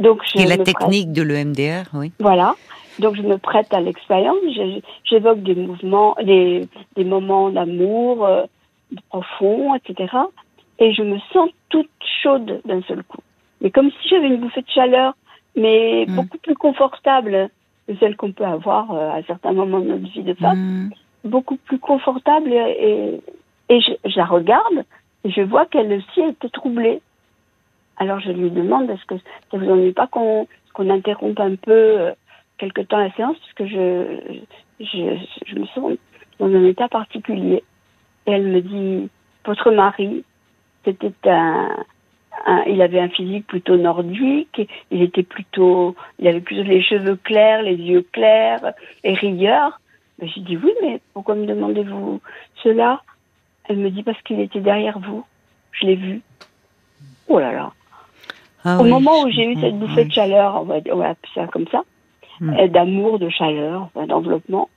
Donc, 0.00 0.20
je 0.24 0.42
Et 0.42 0.46
la 0.46 0.58
technique 0.58 1.12
de 1.12 1.22
l'EMDR, 1.22 1.88
oui. 1.94 2.12
Voilà. 2.18 2.54
Donc, 2.98 3.14
je 3.16 3.22
me 3.22 3.38
prête 3.38 3.72
à 3.72 3.80
l'expérience. 3.80 4.36
J'évoque 5.04 5.42
des 5.42 5.54
mouvements, 5.54 6.16
des, 6.22 6.68
des 6.96 7.04
moments 7.04 7.50
d'amour 7.50 8.26
euh, 8.26 8.44
profond, 9.10 9.74
etc. 9.74 10.12
Et 10.78 10.92
je 10.92 11.02
me 11.02 11.18
sens 11.32 11.50
toute 11.68 11.88
chaude 12.22 12.60
d'un 12.64 12.82
seul 12.82 13.02
coup. 13.04 13.20
Mais 13.60 13.70
comme 13.70 13.90
si 13.90 14.08
j'avais 14.08 14.26
une 14.26 14.38
bouffée 14.38 14.62
de 14.62 14.70
chaleur, 14.70 15.14
mais 15.54 16.04
hmm. 16.06 16.16
beaucoup 16.16 16.38
plus 16.38 16.54
confortable 16.54 17.48
que 17.86 17.96
celle 17.96 18.16
qu'on 18.16 18.32
peut 18.32 18.44
avoir 18.44 18.92
euh, 18.92 19.10
à 19.10 19.22
certains 19.24 19.52
moments 19.52 19.80
de 19.80 19.88
notre 19.88 20.12
vie 20.12 20.22
de 20.22 20.34
femme, 20.34 20.58
mm. 20.58 20.90
beaucoup 21.24 21.56
plus 21.56 21.78
confortable 21.78 22.52
et, 22.52 23.20
et, 23.68 23.80
je, 23.80 23.92
je, 24.04 24.16
la 24.16 24.24
regarde 24.24 24.84
et 25.24 25.30
je 25.30 25.42
vois 25.42 25.66
qu'elle 25.66 25.92
aussi 25.92 26.22
a 26.22 26.28
été 26.28 26.50
troublée. 26.50 27.00
Alors 27.98 28.20
je 28.20 28.30
lui 28.30 28.50
demande 28.50 28.90
est-ce 28.90 29.04
que 29.06 29.16
ça 29.50 29.58
vous 29.58 29.70
ennuie 29.70 29.92
pas 29.92 30.06
qu'on 30.06 30.46
qu'on 30.74 30.90
interrompe 30.90 31.40
un 31.40 31.54
peu 31.54 31.72
euh, 31.72 32.12
quelque 32.58 32.82
temps 32.82 32.98
la 32.98 33.10
séance? 33.12 33.38
Parce 33.38 33.52
que 33.54 33.66
je, 33.66 34.44
je, 34.80 35.16
je 35.46 35.58
me 35.58 35.66
sens 35.66 35.92
dans 36.38 36.46
un 36.46 36.64
état 36.64 36.88
particulier. 36.88 37.64
Et 38.26 38.32
elle 38.32 38.46
me 38.46 38.60
dit 38.60 39.08
votre 39.44 39.70
mari, 39.70 40.24
c'était 40.84 41.12
un, 41.24 41.76
il 42.66 42.80
avait 42.80 43.00
un 43.00 43.08
physique 43.08 43.46
plutôt 43.46 43.76
nordique, 43.76 44.60
il 44.90 45.02
était 45.02 45.22
plutôt, 45.22 45.96
il 46.18 46.28
avait 46.28 46.40
plutôt 46.40 46.62
les 46.62 46.82
cheveux 46.82 47.16
clairs, 47.16 47.62
les 47.62 47.76
yeux 47.76 48.06
clairs 48.12 48.72
et 49.04 49.14
rieurs. 49.14 49.80
Ben, 50.18 50.28
j'ai 50.28 50.40
dit 50.40 50.56
oui, 50.56 50.70
mais 50.82 51.00
pourquoi 51.12 51.34
me 51.34 51.46
demandez-vous 51.46 52.20
cela? 52.62 53.02
Elle 53.68 53.78
me 53.78 53.90
dit 53.90 54.02
parce 54.02 54.20
qu'il 54.22 54.40
était 54.40 54.60
derrière 54.60 54.98
vous. 54.98 55.24
Je 55.72 55.86
l'ai 55.86 55.96
vu. 55.96 56.22
Oh 57.28 57.38
là 57.38 57.52
là. 57.52 57.72
Ah 58.64 58.78
Au 58.78 58.84
moment 58.84 59.22
où 59.22 59.30
j'ai 59.30 59.44
eu 59.44 59.60
cette 59.60 59.78
bouffée 59.78 60.04
de 60.04 60.12
chaleur, 60.12 60.60
on 60.60 60.64
va, 60.64 60.76
on 60.92 60.96
va 60.96 61.10
appeler 61.10 61.32
ça 61.34 61.46
comme 61.46 61.66
ça, 61.68 61.84
euh, 62.42 62.66
d'amour, 62.68 63.18
de 63.18 63.28
chaleur, 63.28 63.90
d'enveloppement, 63.94 64.68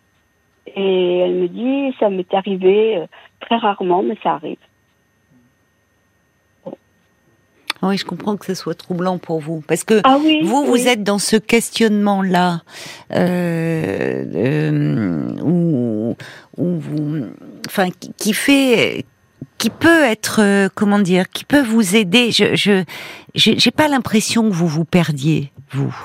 et 0.75 1.17
elle 1.19 1.35
me 1.35 1.47
dit, 1.47 1.95
ça 1.99 2.09
m'est 2.09 2.31
arrivé 2.33 2.97
euh, 2.97 3.07
très 3.39 3.57
rarement, 3.57 4.03
mais 4.03 4.15
ça 4.21 4.33
arrive. 4.33 4.57
Oui, 7.81 7.97
je 7.97 8.05
comprends 8.05 8.35
que 8.35 8.45
ce 8.45 8.53
soit 8.53 8.75
troublant 8.75 9.17
pour 9.17 9.39
vous, 9.39 9.63
parce 9.65 9.83
que 9.83 10.01
ah 10.03 10.17
vous, 10.43 10.65
vous 10.65 10.87
êtes 10.87 11.03
dans 11.03 11.19
ce 11.19 11.37
questionnement-là, 11.37 12.61
euh, 13.13 14.25
euh, 14.35 15.41
où, 15.41 16.15
vous, 16.57 17.25
enfin, 17.67 17.87
qui 18.17 18.33
fait, 18.33 19.05
qui 19.57 19.69
peut 19.69 20.03
être, 20.03 20.41
euh, 20.41 20.67
comment 20.75 20.99
dire, 20.99 21.29
qui 21.29 21.45
peut 21.45 21.61
vous 21.61 21.95
aider. 21.95 22.31
Je, 22.31 22.55
je, 22.55 22.83
j'ai 23.33 23.71
pas 23.71 23.87
l'impression 23.87 24.49
que 24.49 24.53
vous 24.53 24.67
vous 24.67 24.85
perdiez, 24.85 25.51
vous. 25.71 25.95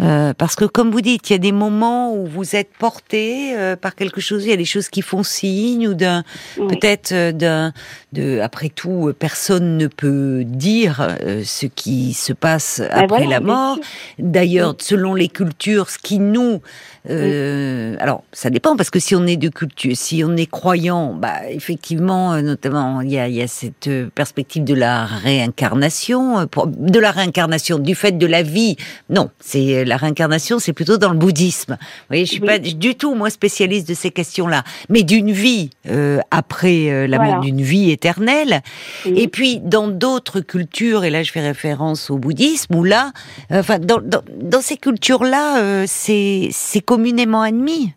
Euh, 0.00 0.32
parce 0.34 0.56
que 0.56 0.64
comme 0.64 0.90
vous 0.90 1.00
dites, 1.00 1.28
il 1.30 1.34
y 1.34 1.36
a 1.36 1.38
des 1.38 1.52
moments 1.52 2.14
où 2.14 2.26
vous 2.26 2.56
êtes 2.56 2.70
porté 2.78 3.56
euh, 3.56 3.76
par 3.76 3.94
quelque 3.94 4.20
chose, 4.20 4.44
il 4.44 4.50
y 4.50 4.52
a 4.52 4.56
des 4.56 4.64
choses 4.64 4.88
qui 4.88 5.02
font 5.02 5.22
signe 5.22 5.88
ou 5.88 5.94
d'un 5.94 6.24
peut-être 6.56 7.12
euh, 7.12 7.32
d'un 7.32 7.72
de 8.12 8.40
après 8.40 8.68
tout 8.68 9.12
personne 9.18 9.76
ne 9.76 9.86
peut 9.86 10.44
dire 10.44 11.16
ce 11.44 11.66
qui 11.66 12.12
se 12.12 12.32
passe 12.32 12.80
ben 12.80 13.04
après 13.04 13.26
la 13.26 13.40
mort. 13.40 13.78
D'ailleurs, 14.18 14.74
selon 14.78 15.14
les 15.14 15.28
cultures, 15.28 15.90
ce 15.90 15.98
qui 15.98 16.18
nous 16.18 16.60
alors 17.08 18.22
ça 18.32 18.48
dépend 18.50 18.76
parce 18.76 18.90
que 18.90 19.00
si 19.00 19.16
on 19.16 19.26
est 19.26 19.36
de 19.36 19.48
culture, 19.48 19.96
si 19.96 20.22
on 20.24 20.36
est 20.36 20.48
croyant, 20.48 21.14
bah 21.14 21.48
effectivement, 21.50 22.40
notamment 22.40 23.00
il 23.00 23.10
y 23.10 23.18
a, 23.18 23.28
il 23.28 23.34
y 23.34 23.42
a 23.42 23.48
cette 23.48 23.90
perspective 24.14 24.62
de 24.62 24.74
la 24.74 25.04
réincarnation, 25.04 26.46
de 26.66 26.98
la 26.98 27.10
réincarnation 27.10 27.78
du 27.78 27.94
fait 27.94 28.12
de 28.12 28.26
la 28.26 28.42
vie. 28.42 28.76
Non, 29.10 29.30
c'est 29.40 29.84
la 29.92 29.98
réincarnation, 29.98 30.58
c'est 30.58 30.72
plutôt 30.72 30.96
dans 30.96 31.10
le 31.10 31.18
bouddhisme. 31.18 31.76
Vous 31.78 32.06
voyez, 32.08 32.24
je 32.24 32.30
suis 32.30 32.40
pas 32.40 32.58
du 32.58 32.94
tout 32.94 33.14
moi 33.14 33.28
spécialiste 33.28 33.86
de 33.86 33.92
ces 33.92 34.10
questions-là, 34.10 34.64
mais 34.88 35.02
d'une 35.02 35.30
vie 35.30 35.68
euh, 35.86 36.18
après 36.30 36.88
euh, 36.88 37.06
la 37.06 37.18
mort, 37.18 37.40
d'une 37.40 37.60
vie 37.60 37.90
éternelle. 37.90 38.62
Et 39.04 39.28
puis 39.28 39.60
dans 39.60 39.88
d'autres 39.88 40.40
cultures, 40.40 41.04
et 41.04 41.10
là 41.10 41.22
je 41.22 41.30
fais 41.30 41.42
référence 41.42 42.08
au 42.08 42.16
bouddhisme, 42.16 42.74
où 42.74 42.84
là, 42.84 43.12
euh, 43.50 43.60
enfin 43.60 43.78
dans, 43.78 44.00
dans, 44.00 44.62
ces 44.62 44.78
cultures-là, 44.78 45.84
c'est 45.86 46.48
c'est 46.52 46.80
communément 46.80 47.42
admis. 47.42 47.92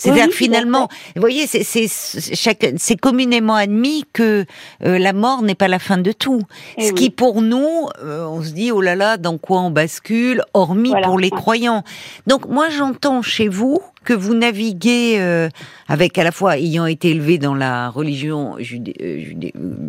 C'est-à-dire 0.00 0.32
finalement, 0.32 0.88
vous 1.14 1.20
voyez, 1.20 1.46
c'est 1.46 1.62
c'est 1.62 2.96
communément 2.96 3.54
admis 3.54 4.04
que 4.12 4.46
euh, 4.84 4.98
la 4.98 5.12
mort 5.12 5.42
n'est 5.42 5.54
pas 5.54 5.68
la 5.68 5.78
fin 5.78 5.98
de 5.98 6.12
tout. 6.12 6.42
Eh 6.78 6.88
Ce 6.88 6.92
qui 6.92 7.10
pour 7.10 7.42
nous, 7.42 7.88
euh, 8.02 8.24
on 8.24 8.42
se 8.42 8.50
dit 8.50 8.72
oh 8.72 8.80
là 8.80 8.96
là, 8.96 9.18
dans 9.18 9.36
quoi 9.36 9.60
on 9.60 9.70
bascule, 9.70 10.42
hormis 10.54 10.94
pour 11.04 11.18
les 11.18 11.30
croyants. 11.30 11.84
Donc 12.26 12.46
moi 12.48 12.70
j'entends 12.70 13.20
chez 13.20 13.48
vous 13.48 13.80
que 14.04 14.12
vous 14.12 14.34
naviguez 14.34 15.16
euh, 15.18 15.48
avec 15.88 16.16
à 16.18 16.24
la 16.24 16.32
fois 16.32 16.56
ayant 16.56 16.86
été 16.86 17.10
élevé 17.10 17.38
dans 17.38 17.54
la 17.54 17.90
religion 17.90 18.56
euh, 18.58 19.18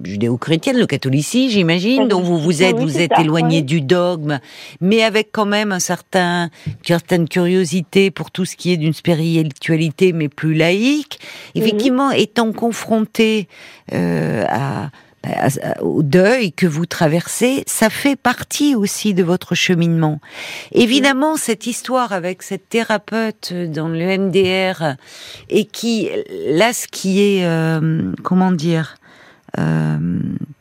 judéo-chrétienne, 0.04 0.78
le 0.78 0.86
catholicisme, 0.86 1.52
j'imagine, 1.52 2.08
dont 2.08 2.22
vous 2.22 2.38
vous 2.38 2.64
êtes, 2.64 2.78
vous 2.78 3.00
êtes 3.00 3.18
éloigné 3.20 3.62
du 3.62 3.82
dogme, 3.82 4.40
mais 4.82 5.04
avec 5.04 5.30
quand 5.32 5.46
même 5.46 5.72
un 5.72 5.80
certain, 5.80 6.50
une 6.68 6.86
certaine 6.86 7.28
curiosité 7.28 8.12
pour 8.12 8.32
tout 8.32 8.46
ce 8.46 8.56
qui 8.56 8.72
est 8.72 8.78
d'une 8.78 8.94
spiritualité, 8.94 10.12
mais 10.14 10.28
plus 10.28 10.54
laïque. 10.54 11.20
Effectivement, 11.56 12.12
étant 12.12 12.52
confronté 12.52 13.48
euh, 13.94 14.44
à 14.50 14.90
au 15.82 16.04
deuil 16.04 16.52
que 16.52 16.66
vous 16.66 16.86
traversez, 16.86 17.64
ça 17.68 17.90
fait 17.90 18.16
partie 18.16 18.76
aussi 18.76 19.14
de 19.14 19.24
votre 19.24 19.56
cheminement. 19.56 20.20
Évidemment, 20.72 21.38
cette 21.38 21.68
histoire 21.68 22.12
avec 22.12 22.42
cette 22.42 22.70
thérapeute 22.70 23.54
dans 23.54 23.88
le 23.88 24.18
MDR 24.18 24.96
et 25.50 25.66
qui, 25.66 26.10
là, 26.48 26.74
ce 26.74 26.88
qui 26.88 27.22
est, 27.22 27.46
euh, 27.46 28.12
comment 28.24 28.52
dire, 28.52 28.96
euh, 29.60 29.98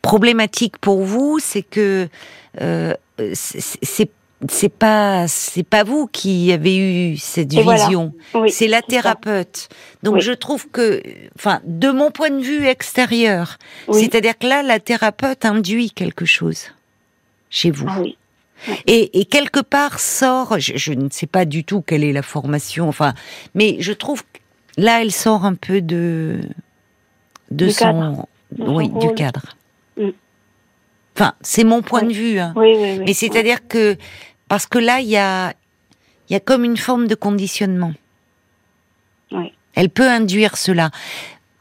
problématique 0.03 0.79
pour 0.79 1.05
vous, 1.05 1.39
c'est 1.41 1.63
que 1.63 2.09
euh, 2.61 2.95
c'est 3.33 4.11
c'est 4.49 4.73
pas 4.73 5.29
c'est 5.29 5.63
pas 5.63 5.85
vous 5.85 6.07
qui 6.07 6.53
avez 6.53 6.77
eu 7.13 7.17
cette 7.19 7.53
vision, 7.53 8.15
c'est 8.49 8.69
la 8.69 8.83
thérapeute. 8.83 9.69
Donc 10.03 10.21
je 10.21 10.33
trouve 10.33 10.69
que, 10.69 11.03
enfin, 11.37 11.61
de 11.65 11.91
mon 11.91 12.11
point 12.11 12.31
de 12.31 12.41
vue 12.41 12.67
extérieur, 12.67 13.59
c'est-à-dire 13.93 14.39
que 14.39 14.47
là, 14.47 14.63
la 14.63 14.81
thérapeute 14.81 15.45
induit 15.45 15.91
quelque 15.91 16.25
chose 16.25 16.69
chez 17.51 17.71
vous. 17.71 17.87
Ah 17.89 18.03
et, 18.87 19.25
quelque 19.25 19.61
part 19.61 20.01
sort, 20.01 20.59
je, 20.59 20.93
ne 20.93 21.09
sais 21.11 21.27
pas 21.27 21.47
du 21.47 21.65
tout 21.65 21.81
quelle 21.81 22.05
est 22.05 22.13
la 22.13 22.23
formation, 22.23 22.89
enfin, 22.89 23.15
mais 23.55 23.77
je 23.81 23.93
trouve 23.93 24.23
que 24.23 24.39
là, 24.77 25.01
elle 25.01 25.13
sort 25.13 25.45
un 25.45 25.55
peu 25.55 25.81
de 25.81 26.41
de 27.51 27.69
son, 27.69 28.27
oui, 28.59 28.89
du 28.89 29.13
cadre. 29.15 29.57
Mm. 29.97 30.11
Enfin, 31.17 31.35
c'est 31.41 31.65
mon 31.65 31.83
point 31.83 32.03
de 32.03 32.13
vue. 32.13 32.39
Hein. 32.39 32.55
Mais 32.57 33.13
c'est-à-dire 33.13 33.67
que 33.67 33.97
parce 34.51 34.67
que 34.67 34.81
là, 34.81 34.99
il 34.99 35.07
y 35.07 35.17
a, 35.17 35.55
il 36.29 36.33
y 36.33 36.37
a 36.37 36.41
comme 36.41 36.65
une 36.65 36.77
forme 36.77 37.07
de 37.07 37.15
conditionnement. 37.15 37.93
Oui. 39.31 39.53
Elle 39.77 39.91
peut 39.91 40.09
induire 40.09 40.57
cela. 40.57 40.91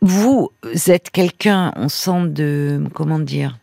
Vous 0.02 0.52
êtes 0.88 1.12
quelqu'un, 1.12 1.72
on 1.76 1.88
sent 1.88 2.30
de, 2.30 2.84
comment 2.96 3.20
dire, 3.20 3.60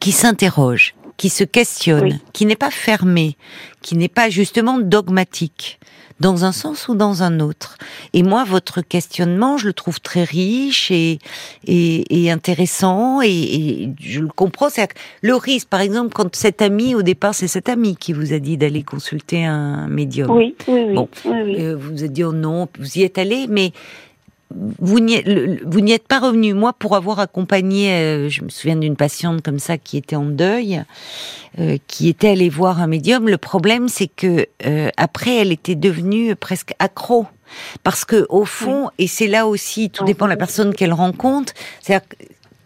qui 0.00 0.10
s'interroge, 0.10 0.96
qui 1.18 1.28
se 1.28 1.44
questionne, 1.44 2.20
qui 2.32 2.46
n'est 2.46 2.56
pas 2.56 2.70
fermé, 2.70 3.36
qui 3.82 3.96
n'est 3.96 4.08
pas 4.08 4.30
justement 4.30 4.78
dogmatique 4.78 5.78
dans 6.20 6.44
un 6.44 6.52
sens 6.52 6.88
ou 6.88 6.94
dans 6.94 7.22
un 7.22 7.40
autre. 7.40 7.76
Et 8.12 8.22
moi, 8.22 8.44
votre 8.44 8.80
questionnement, 8.80 9.56
je 9.56 9.66
le 9.66 9.72
trouve 9.72 10.00
très 10.00 10.24
riche 10.24 10.90
et, 10.90 11.18
et, 11.66 12.30
intéressant, 12.30 13.20
et, 13.22 13.90
je 14.00 14.20
le 14.20 14.28
comprends. 14.28 14.68
C'est 14.68 14.88
le 15.22 15.34
risque, 15.36 15.68
par 15.68 15.80
exemple, 15.80 16.12
quand 16.12 16.34
cet 16.34 16.62
ami, 16.62 16.94
au 16.94 17.02
départ, 17.02 17.34
c'est 17.34 17.48
cet 17.48 17.68
ami 17.68 17.96
qui 17.96 18.12
vous 18.12 18.32
a 18.32 18.38
dit 18.38 18.56
d'aller 18.56 18.82
consulter 18.82 19.44
un 19.44 19.86
médium. 19.88 20.30
Oui, 20.30 20.56
oui, 20.66 20.84
oui. 20.88 20.94
Bon, 20.94 21.08
euh, 21.26 21.76
vous 21.76 21.90
vous 21.90 22.04
êtes 22.04 22.12
dit 22.12 22.24
oh 22.24 22.32
non, 22.32 22.68
vous 22.78 22.98
y 22.98 23.02
êtes 23.02 23.18
allé, 23.18 23.46
mais 23.48 23.72
vous 24.50 25.00
n'y 25.00 25.92
êtes 25.92 26.08
pas 26.08 26.20
revenu. 26.20 26.54
Moi, 26.54 26.72
pour 26.72 26.96
avoir 26.96 27.20
accompagné, 27.20 27.92
euh, 27.92 28.28
je 28.28 28.42
me 28.42 28.48
souviens 28.48 28.76
d'une 28.76 28.96
patiente 28.96 29.42
comme 29.42 29.58
ça 29.58 29.76
qui 29.76 29.98
était 29.98 30.16
en 30.16 30.24
deuil, 30.24 30.82
euh, 31.58 31.76
qui 31.86 32.08
était 32.08 32.30
allée 32.30 32.48
voir 32.48 32.80
un 32.80 32.86
médium. 32.86 33.28
Le 33.28 33.38
problème, 33.38 33.88
c'est 33.88 34.08
que 34.08 34.46
euh, 34.64 34.88
après, 34.96 35.36
elle 35.36 35.52
était 35.52 35.74
devenue 35.74 36.34
presque 36.34 36.72
accro. 36.78 37.26
Parce 37.82 38.04
que 38.04 38.26
au 38.28 38.44
fond, 38.44 38.90
et 38.98 39.06
c'est 39.06 39.26
là 39.26 39.46
aussi, 39.46 39.88
tout 39.88 40.04
dépend 40.04 40.26
de 40.26 40.30
la 40.30 40.36
personne 40.36 40.74
qu'elle 40.74 40.92
rencontre, 40.92 41.54
c'est-à-dire 41.80 42.06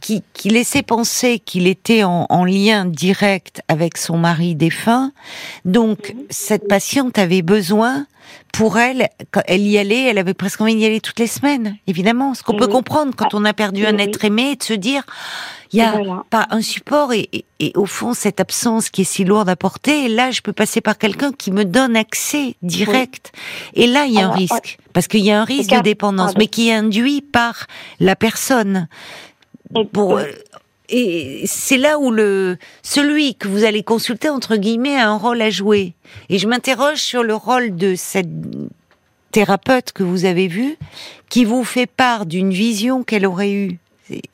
qui, 0.02 0.22
qui, 0.34 0.50
laissait 0.50 0.82
penser 0.82 1.38
qu'il 1.38 1.66
était 1.66 2.02
en, 2.02 2.26
en, 2.28 2.44
lien 2.44 2.84
direct 2.84 3.62
avec 3.68 3.96
son 3.96 4.18
mari 4.18 4.54
défunt. 4.54 5.12
Donc, 5.64 6.14
cette 6.28 6.68
patiente 6.68 7.18
avait 7.18 7.42
besoin 7.42 8.06
pour 8.52 8.78
elle, 8.78 9.08
quand 9.30 9.40
elle 9.46 9.66
y 9.66 9.78
allait, 9.78 10.02
elle 10.02 10.18
avait 10.18 10.34
presque 10.34 10.60
envie 10.60 10.76
d'y 10.76 10.84
aller 10.84 11.00
toutes 11.00 11.18
les 11.18 11.26
semaines, 11.26 11.76
évidemment. 11.86 12.34
Ce 12.34 12.42
qu'on 12.42 12.56
peut 12.56 12.66
comprendre 12.66 13.14
quand 13.16 13.32
on 13.32 13.44
a 13.46 13.54
perdu 13.54 13.86
un 13.86 13.96
être 13.96 14.24
aimé, 14.26 14.56
de 14.56 14.62
se 14.62 14.74
dire, 14.74 15.04
il 15.72 15.78
y 15.78 15.82
a 15.82 15.94
pas 16.28 16.46
un 16.50 16.60
support 16.60 17.12
et, 17.14 17.44
au 17.76 17.86
fond 17.86 18.12
cette 18.12 18.40
absence 18.40 18.90
qui 18.90 19.02
est 19.02 19.04
si 19.04 19.24
lourde 19.24 19.48
à 19.48 19.56
porter. 19.56 20.04
Et 20.04 20.08
là, 20.08 20.30
je 20.30 20.42
peux 20.42 20.52
passer 20.52 20.82
par 20.82 20.98
quelqu'un 20.98 21.32
qui 21.32 21.50
me 21.50 21.64
donne 21.64 21.96
accès 21.96 22.56
direct. 22.60 23.32
Et 23.72 23.86
là, 23.86 24.04
il 24.04 24.12
y 24.12 24.20
a 24.20 24.28
un 24.28 24.32
risque 24.32 24.78
parce 24.92 25.08
qu'il 25.08 25.24
y 25.24 25.30
a 25.30 25.40
un 25.40 25.44
risque 25.44 25.70
de 25.70 25.80
dépendance, 25.80 26.36
mais 26.36 26.46
qui 26.46 26.68
est 26.68 26.74
induit 26.74 27.22
par 27.22 27.66
la 28.00 28.16
personne. 28.16 28.86
Pour, 29.92 30.20
et 30.88 31.42
c'est 31.46 31.78
là 31.78 31.98
où 31.98 32.10
le 32.10 32.58
celui 32.82 33.34
que 33.34 33.48
vous 33.48 33.64
allez 33.64 33.82
consulter 33.82 34.28
entre 34.28 34.56
guillemets 34.56 34.96
a 34.96 35.08
un 35.08 35.16
rôle 35.16 35.40
à 35.40 35.50
jouer. 35.50 35.94
Et 36.28 36.38
je 36.38 36.46
m'interroge 36.46 36.98
sur 36.98 37.22
le 37.22 37.34
rôle 37.34 37.74
de 37.76 37.94
cette 37.94 38.28
thérapeute 39.30 39.92
que 39.92 40.02
vous 40.02 40.26
avez 40.26 40.48
vue, 40.48 40.76
qui 41.30 41.46
vous 41.46 41.64
fait 41.64 41.86
part 41.86 42.26
d'une 42.26 42.50
vision 42.50 43.02
qu'elle 43.02 43.24
aurait 43.24 43.52
eue, 43.52 43.78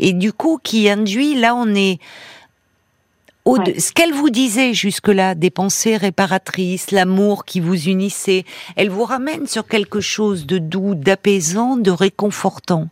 et 0.01 0.13
du 0.13 0.33
coup 0.33 0.59
qui 0.61 0.89
induit 0.89 1.35
là 1.35 1.55
on 1.55 1.73
est 1.75 2.01
ce 3.57 3.93
qu'elle 3.93 4.13
vous 4.13 4.31
disait 4.31 4.75
jusque-là, 4.75 5.35
des 5.35 5.51
pensées 5.51 5.97
réparatrices, 5.97 6.91
l'amour 6.91 7.45
qui 7.45 7.61
vous 7.61 7.89
unissait, 7.89 8.45
elle 8.77 8.91
vous 8.91 9.05
ramène 9.05 9.47
sur 9.47 9.67
quelque 9.67 10.01
chose 10.01 10.47
de 10.47 10.59
doux, 10.59 10.95
d'apaisant, 10.95 11.77
de 11.77 11.91
réconfortant, 11.91 12.89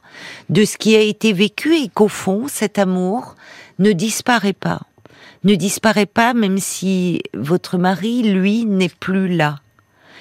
de 0.48 0.64
ce 0.64 0.76
qui 0.76 0.96
a 0.96 1.00
été 1.00 1.32
vécu 1.32 1.76
et 1.76 1.88
qu'au 1.88 2.08
fond, 2.08 2.46
cet 2.48 2.78
amour 2.78 3.34
ne 3.78 3.92
disparaît 3.92 4.52
pas. 4.52 4.80
Ne 5.44 5.54
disparaît 5.54 6.06
pas 6.06 6.32
même 6.34 6.58
si 6.58 7.22
votre 7.34 7.78
mari, 7.78 8.22
lui, 8.22 8.64
n'est 8.64 8.88
plus 8.88 9.28
là. 9.28 9.60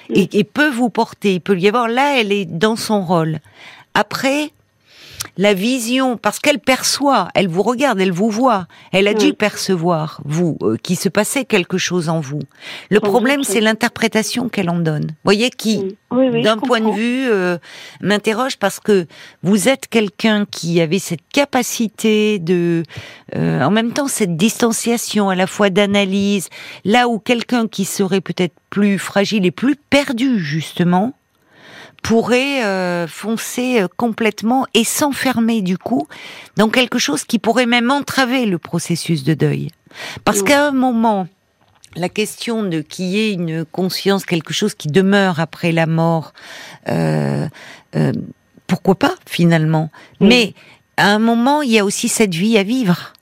Et, 0.09 0.37
et 0.37 0.43
peut 0.43 0.69
vous 0.69 0.89
porter, 0.89 1.35
il 1.35 1.41
peut 1.41 1.57
y 1.57 1.67
avoir, 1.67 1.87
là, 1.87 2.19
elle 2.19 2.31
est 2.31 2.45
dans 2.45 2.75
son 2.75 3.03
rôle. 3.03 3.39
Après, 3.95 4.51
la 5.37 5.53
vision, 5.53 6.17
parce 6.17 6.39
qu'elle 6.39 6.59
perçoit, 6.59 7.29
elle 7.35 7.47
vous 7.47 7.63
regarde, 7.63 7.99
elle 7.99 8.11
vous 8.11 8.29
voit, 8.29 8.67
elle 8.91 9.07
a 9.07 9.13
dû 9.13 9.33
percevoir, 9.33 10.21
vous, 10.25 10.57
euh, 10.61 10.77
qu'il 10.81 10.97
se 10.97 11.09
passait 11.09 11.45
quelque 11.45 11.77
chose 11.77 12.09
en 12.09 12.19
vous. 12.19 12.39
Le 12.89 12.99
problème, 12.99 13.43
c'est 13.43 13.61
l'interprétation 13.61 14.49
qu'elle 14.49 14.69
en 14.69 14.79
donne. 14.79 15.05
Vous 15.05 15.25
voyez, 15.25 15.49
qui, 15.49 15.97
d'un 16.11 16.57
point 16.57 16.79
de 16.79 16.91
vue, 16.91 17.27
euh, 17.29 17.57
m'interroge 18.01 18.57
parce 18.57 18.79
que 18.79 19.07
vous 19.43 19.67
êtes 19.67 19.87
quelqu'un 19.87 20.45
qui 20.49 20.81
avait 20.81 20.99
cette 20.99 21.27
capacité 21.33 22.39
de, 22.39 22.83
euh, 23.35 23.61
en 23.61 23.71
même 23.71 23.91
temps, 23.91 24.07
cette 24.07 24.37
distanciation 24.37 25.29
à 25.29 25.35
la 25.35 25.47
fois 25.47 25.69
d'analyse, 25.69 26.49
là 26.83 27.07
où 27.07 27.19
quelqu'un 27.19 27.67
qui 27.67 27.85
serait 27.85 28.21
peut-être 28.21 28.55
plus 28.69 28.99
fragile 28.99 29.45
et 29.45 29.51
plus 29.51 29.75
perdu, 29.75 30.39
justement, 30.39 31.13
pourrait 32.05 32.63
euh, 32.63 33.07
foncer 33.07 33.81
euh, 33.81 33.87
complètement 33.97 34.67
et 34.75 34.83
s'enfermer 34.83 35.63
du 35.63 35.79
coup 35.79 36.07
dans 36.55 36.69
quelque 36.69 36.99
chose 36.99 37.23
qui 37.23 37.39
pourrait 37.39 37.65
même 37.65 37.89
entraver 37.89 38.45
le 38.45 38.59
processus 38.59 39.23
de 39.23 39.33
deuil. 39.33 39.71
Parce 40.23 40.43
qu'à 40.43 40.67
un 40.67 40.71
moment, 40.71 41.27
la 41.95 42.09
question 42.09 42.61
de 42.61 42.81
qu'il 42.81 43.05
y 43.05 43.19
ait 43.21 43.31
une 43.31 43.65
conscience, 43.65 44.23
quelque 44.23 44.53
chose 44.53 44.75
qui 44.75 44.87
demeure 44.87 45.39
après 45.39 45.71
la 45.71 45.87
mort, 45.87 46.33
euh, 46.89 47.47
pourquoi 48.67 48.93
pas 48.93 49.15
finalement? 49.25 49.89
Mais 50.19 50.53
à 50.97 51.07
un 51.07 51.19
moment, 51.19 51.63
il 51.63 51.71
y 51.71 51.79
a 51.79 51.85
aussi 51.85 52.07
cette 52.07 52.35
vie 52.35 52.59
à 52.59 52.63
vivre. 52.63 53.13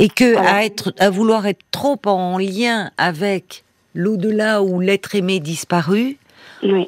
Et 0.00 0.08
que 0.08 0.36
à 0.38 0.64
être, 0.64 0.92
à 0.98 1.08
vouloir 1.08 1.46
être 1.46 1.64
trop 1.70 2.00
en 2.06 2.38
lien 2.38 2.90
avec 2.96 3.64
l'au-delà 3.94 4.60
ou 4.60 4.80
l'être 4.80 5.14
aimé 5.14 5.38
disparu, 5.38 6.18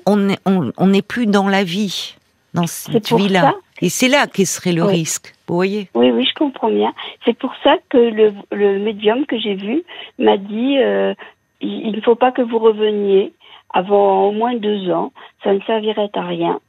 on 0.07 0.17
n'est 0.17 0.39
on, 0.47 1.01
plus 1.07 1.27
dans 1.27 1.49
la 1.49 1.65
vie, 1.65 2.17
dans 2.55 2.67
cette 2.67 3.13
vie-là. 3.13 3.55
Et 3.83 3.89
c'est 3.91 4.09
là 4.09 4.27
qu'est 4.27 4.47
serait 4.47 4.73
le 4.73 4.85
risque, 4.85 5.35
vous 5.49 5.55
voyez 5.55 5.89
Oui, 5.95 6.11
oui, 6.11 6.27
je 6.27 6.35
comprends 6.35 6.71
bien. 6.71 6.95
C'est 7.25 7.37
pour 7.37 7.53
ça 7.63 7.77
que 7.91 7.99
le, 7.99 8.79
médium 8.79 9.27
que 9.27 9.39
j'ai 9.39 9.55
vu 9.55 9.83
m'a 10.19 10.39
dit 10.39 10.79
euh, 10.79 11.13
il 11.61 11.93
ne 11.93 12.01
faut 12.01 12.15
pas 12.15 12.33
que 12.33 12.43
vous 12.43 12.59
reveniez 12.59 13.33
avant 13.73 14.29
au 14.29 14.33
moins 14.33 14.55
deux 14.55 14.91
ans, 14.91 15.13
ça 15.45 15.53
ne 15.53 15.61
servirait 15.61 16.11
à 16.15 16.23
rien. 16.23 16.61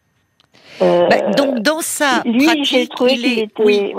Euh, 0.82 1.08
bah, 1.08 1.32
donc 1.32 1.60
dans 1.60 1.82
sa 1.82 2.24
lui, 2.26 2.65
j'ai 2.65 2.88
trouvé 2.88 3.13
il, 3.13 3.39
était, 3.39 3.63
oui, 3.63 3.93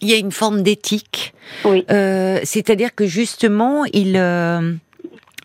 il 0.00 0.08
y 0.08 0.14
a 0.14 0.18
une 0.18 0.32
forme 0.32 0.62
d'éthique. 0.62 1.34
Oui. 1.64 1.84
Euh, 1.90 2.38
c'est-à-dire 2.44 2.94
que 2.94 3.06
justement, 3.06 3.84
il 3.92 4.16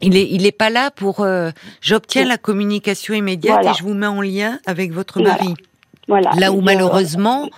il 0.02 0.18
est, 0.18 0.28
il 0.30 0.46
est 0.46 0.52
pas 0.52 0.70
là 0.70 0.92
pour. 0.92 1.22
Euh, 1.22 1.52
j'obtiens 1.82 2.26
la 2.26 2.38
communication 2.38 3.14
immédiate 3.14 3.66
et 3.66 3.74
je 3.78 3.84
vous 3.84 3.94
mets 3.94 4.08
en 4.08 4.22
lien 4.22 4.60
avec 4.66 4.92
votre 4.92 5.22
mari. 5.22 5.54
Voilà. 6.08 6.32
Là 6.38 6.52
où 6.52 6.62
malheureusement, 6.62 7.50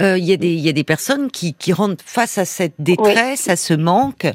euh, 0.00 0.18
il 0.18 0.24
y, 0.24 0.32
a 0.32 0.36
des, 0.36 0.52
y 0.54 0.68
a 0.68 0.72
des 0.72 0.82
personnes 0.82 1.30
qui, 1.30 1.54
qui 1.54 1.72
rentrent 1.72 2.02
face 2.04 2.36
à 2.36 2.44
cette 2.44 2.74
détresse, 2.80 3.48
à 3.48 3.54
ce 3.54 3.74
manque. 3.74 4.26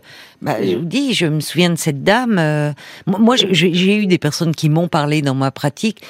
Bah, 0.41 0.55
Je 0.63 0.77
vous 0.77 0.85
dis, 0.85 1.13
je 1.13 1.25
me 1.25 1.41
souviens 1.41 1.69
de 1.69 1.75
cette 1.75 2.01
dame. 2.03 2.37
Euh, 2.39 2.71
moi, 3.05 3.35
j'ai 3.35 3.97
eu 3.97 4.07
des 4.07 4.17
personnes 4.17 4.55
qui 4.55 4.69
m'ont 4.69 4.87
parlé 4.87 5.21
dans 5.21 5.35
ma 5.35 5.51
pratique. 5.51 6.01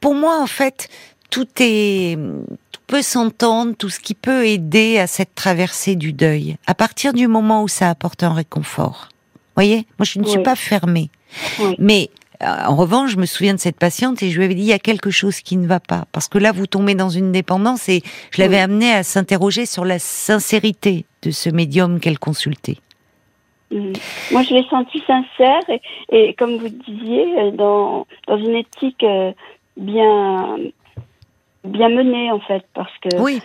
Pour 0.00 0.14
moi, 0.14 0.40
en 0.40 0.46
fait, 0.46 0.88
tout 1.28 1.48
est, 1.60 2.18
tout 2.72 2.80
peut 2.86 3.02
s'entendre, 3.02 3.74
tout 3.76 3.90
ce 3.90 4.00
qui 4.00 4.14
peut 4.14 4.46
aider 4.46 4.98
à 4.98 5.06
cette 5.06 5.34
traversée 5.34 5.96
du 5.96 6.14
deuil. 6.14 6.56
À 6.66 6.74
partir 6.74 7.12
du 7.12 7.28
moment 7.28 7.62
où 7.62 7.68
ça 7.68 7.90
apporte 7.90 8.22
un 8.22 8.32
réconfort. 8.32 9.08
Voyez, 9.54 9.86
moi, 9.98 10.04
je 10.04 10.18
ne 10.18 10.24
suis 10.24 10.42
pas 10.42 10.56
fermée. 10.56 11.10
Mais 11.78 12.10
euh, 12.42 12.46
en 12.66 12.76
revanche, 12.76 13.12
je 13.12 13.16
me 13.16 13.26
souviens 13.26 13.54
de 13.54 13.60
cette 13.60 13.78
patiente 13.78 14.22
et 14.22 14.30
je 14.30 14.38
lui 14.38 14.44
avais 14.44 14.54
dit 14.54 14.62
il 14.62 14.68
y 14.68 14.72
a 14.72 14.78
quelque 14.78 15.10
chose 15.10 15.40
qui 15.40 15.56
ne 15.56 15.66
va 15.66 15.80
pas 15.80 16.04
parce 16.12 16.28
que 16.28 16.38
là 16.38 16.52
vous 16.52 16.66
tombez 16.66 16.94
dans 16.94 17.08
une 17.08 17.30
dépendance 17.32 17.88
et 17.88 18.02
je 18.32 18.42
l'avais 18.42 18.58
amenée 18.58 18.92
à 18.92 19.02
s'interroger 19.02 19.66
sur 19.66 19.84
la 19.84 19.98
sincérité 19.98 21.04
de 21.22 21.30
ce 21.30 21.48
médium 21.48 22.00
qu'elle 22.00 22.18
consultait. 22.18 22.78
Mhm. 23.70 23.92
Moi, 24.32 24.42
je 24.42 24.54
l'ai 24.54 24.64
senti 24.68 25.02
sincère 25.06 25.62
et, 26.10 26.34
comme 26.34 26.58
vous 26.58 26.68
disiez, 26.68 27.38
euh, 27.38 27.50
dans, 27.52 28.06
dans 28.26 28.36
une 28.36 28.56
éthique 28.56 29.02
euh, 29.02 29.32
bien 29.76 30.58
bien 31.64 31.88
menée 31.88 32.30
en 32.30 32.40
fait, 32.40 32.64
parce 32.74 32.92
que 32.98 33.16
oui. 33.20 33.40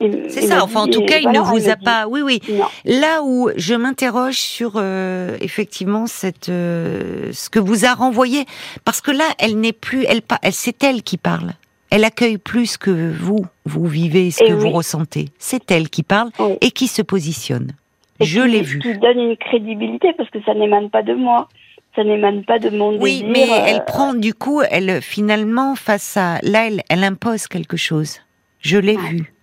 C'est 0.00 0.42
ça. 0.42 0.62
Enfin, 0.62 0.82
en 0.82 0.88
tout 0.88 1.04
cas, 1.04 1.18
il 1.18 1.28
ne 1.30 1.40
vous 1.40 1.68
a 1.68 1.76
pas. 1.76 2.06
Oui, 2.08 2.20
oui. 2.22 2.40
Là 2.84 3.22
où 3.22 3.50
je 3.56 3.74
m'interroge 3.74 4.38
sur 4.38 4.72
euh, 4.76 5.36
effectivement 5.40 6.06
cette 6.06 6.48
euh, 6.48 7.30
ce 7.32 7.48
que 7.48 7.58
vous 7.58 7.84
a 7.84 7.94
renvoyé, 7.94 8.44
parce 8.84 9.00
que 9.00 9.10
là, 9.10 9.24
elle 9.38 9.58
n'est 9.58 9.72
plus. 9.72 10.04
Elle 10.08 10.20
elle 10.42 10.52
c'est 10.52 10.82
elle 10.82 11.02
qui 11.02 11.16
parle. 11.16 11.52
Elle 11.90 12.04
accueille 12.04 12.38
plus 12.38 12.76
que 12.76 12.90
vous 12.90 13.46
vous 13.66 13.86
vivez, 13.86 14.32
ce 14.32 14.42
que 14.42 14.52
vous 14.52 14.70
ressentez. 14.70 15.26
C'est 15.38 15.70
elle 15.70 15.88
qui 15.88 16.02
parle 16.02 16.30
et 16.60 16.72
qui 16.72 16.88
se 16.88 17.02
positionne. 17.02 17.72
je 18.20 18.40
l'ai 18.40 18.62
vu. 18.62 18.80
Qui 18.80 18.98
donne 18.98 19.18
une 19.18 19.36
crédibilité 19.36 20.12
parce 20.16 20.28
que 20.30 20.42
ça 20.44 20.54
n'émane 20.54 20.90
pas 20.90 21.02
de 21.02 21.14
moi 21.14 21.48
ça 21.96 22.02
n'émane 22.02 22.44
pas 22.44 22.58
de 22.58 22.70
mon 22.70 22.98
oui, 22.98 23.22
désir. 23.22 23.26
Oui, 23.26 23.32
mais 23.32 23.48
elle 23.68 23.76
euh, 23.76 23.84
prend 23.84 24.14
du 24.14 24.34
coup, 24.34 24.62
elle 24.68 25.00
finalement 25.00 25.76
face 25.76 26.16
à 26.16 26.40
là, 26.42 26.66
elle, 26.66 26.82
elle 26.88 27.04
impose 27.04 27.46
quelque 27.46 27.76
chose. 27.76 28.20
Je 28.60 28.78
l'ai 28.78 28.96
vu. 28.96 29.33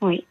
Oui. 0.00 0.24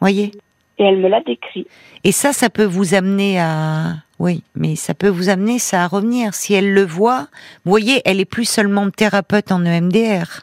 Voyez 0.00 0.32
Et 0.78 0.84
elle 0.84 0.98
me 0.98 1.08
l'a 1.08 1.20
décrit. 1.20 1.66
Et 2.02 2.12
ça, 2.12 2.32
ça 2.32 2.50
peut 2.50 2.64
vous 2.64 2.94
amener 2.94 3.40
à... 3.40 3.96
Oui, 4.18 4.42
mais 4.54 4.76
ça 4.76 4.94
peut 4.94 5.08
vous 5.08 5.28
amener 5.28 5.58
ça 5.58 5.84
à 5.84 5.88
revenir. 5.88 6.34
Si 6.34 6.54
elle 6.54 6.72
le 6.72 6.84
voit, 6.84 7.28
vous 7.64 7.70
voyez, 7.70 8.00
elle 8.04 8.20
est 8.20 8.24
plus 8.24 8.44
seulement 8.44 8.88
thérapeute 8.90 9.50
en 9.50 9.64
EMDR. 9.64 10.42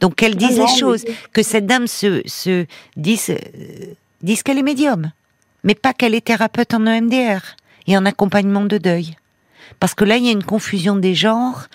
Donc 0.00 0.22
elle 0.22 0.36
dit 0.36 0.48
les 0.48 0.66
choses. 0.66 1.04
Que 1.32 1.42
cette 1.42 1.66
dame 1.66 1.86
se, 1.86 2.22
se 2.26 2.66
dise, 2.96 3.30
euh, 3.30 3.94
dise 4.22 4.42
qu'elle 4.42 4.58
est 4.58 4.62
médium. 4.62 5.12
Mais 5.64 5.74
pas 5.74 5.92
qu'elle 5.92 6.14
est 6.14 6.24
thérapeute 6.26 6.74
en 6.74 6.86
EMDR 6.86 7.40
et 7.86 7.96
en 7.96 8.04
accompagnement 8.04 8.64
de 8.64 8.78
deuil. 8.78 9.16
Parce 9.80 9.94
que 9.94 10.04
là, 10.04 10.16
il 10.16 10.24
y 10.24 10.28
a 10.28 10.32
une 10.32 10.44
confusion 10.44 10.96
des 10.96 11.14
genres 11.14 11.66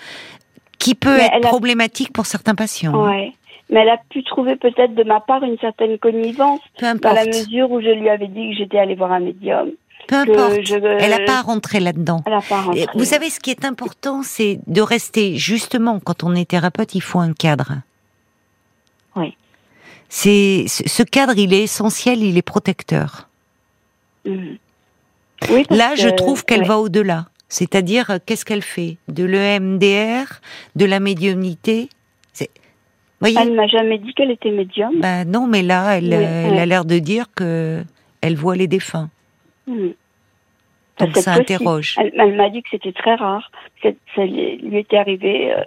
qui 0.78 0.94
peut 0.94 1.18
être 1.18 1.40
problématique 1.40 2.12
pour 2.12 2.26
certains 2.26 2.54
patients. 2.54 2.94
Ouais 3.06 3.32
mais 3.70 3.80
elle 3.80 3.88
a 3.88 3.98
pu 4.10 4.22
trouver 4.24 4.56
peut-être 4.56 4.94
de 4.94 5.04
ma 5.04 5.20
part 5.20 5.42
une 5.42 5.58
certaine 5.58 5.98
connivence 5.98 6.60
dans 6.80 7.12
la 7.12 7.24
mesure 7.24 7.70
où 7.70 7.80
je 7.80 7.90
lui 7.90 8.08
avais 8.08 8.28
dit 8.28 8.50
que 8.50 8.56
j'étais 8.56 8.78
allée 8.78 8.94
voir 8.94 9.12
un 9.12 9.20
médium. 9.20 9.70
Peu 10.06 10.16
importe. 10.16 10.60
Elle 10.70 11.10
n'a 11.10 11.24
pas 11.24 11.40
rentré 11.40 11.80
là-dedans. 11.80 12.22
Vous 12.94 13.04
savez, 13.04 13.30
ce 13.30 13.40
qui 13.40 13.50
est 13.50 13.64
important, 13.64 14.22
c'est 14.22 14.60
de 14.66 14.82
rester 14.82 15.36
justement 15.36 15.98
quand 15.98 16.24
on 16.24 16.34
est 16.34 16.50
thérapeute, 16.50 16.94
il 16.94 17.00
faut 17.00 17.20
un 17.20 17.32
cadre. 17.32 17.72
Oui. 19.16 19.34
C'est 20.08 20.66
ce 20.68 21.02
cadre, 21.02 21.38
il 21.38 21.54
est 21.54 21.62
essentiel, 21.62 22.22
il 22.22 22.36
est 22.36 22.42
protecteur. 22.42 23.28
Mhm. 24.26 24.58
Oui, 25.50 25.64
Là, 25.70 25.94
je 25.94 26.08
trouve 26.08 26.44
qu'elle 26.44 26.64
va 26.64 26.78
au-delà. 26.78 27.26
C'est-à-dire, 27.48 28.18
qu'est-ce 28.24 28.44
qu'elle 28.44 28.62
fait? 28.62 28.96
De 29.08 29.24
l'EMDR, 29.24 30.40
de 30.76 30.84
la 30.84 31.00
médiumnité? 31.00 31.88
Elle 33.24 33.54
m'a 33.54 33.66
jamais 33.66 33.98
dit 33.98 34.12
qu'elle 34.14 34.30
était 34.30 34.50
médium. 34.50 35.00
Bah 35.00 35.24
non, 35.24 35.46
mais 35.46 35.62
là, 35.62 35.98
elle, 35.98 36.12
a 36.12 36.66
l'air 36.66 36.84
de 36.84 36.98
dire 36.98 37.26
que 37.34 37.82
elle 38.20 38.36
voit 38.36 38.56
les 38.56 38.66
défunts. 38.66 39.10
Hmm. 39.66 39.90
Donc 40.98 41.16
ça 41.16 41.32
interroge. 41.32 41.96
Elle, 41.98 42.36
m'a 42.36 42.50
dit 42.50 42.62
que 42.62 42.68
c'était 42.70 42.92
très 42.92 43.14
rare. 43.16 43.50
Ça, 43.82 44.24
lui 44.24 44.78
était 44.78 44.96
arrivé 44.96 45.52
euh, 45.52 45.62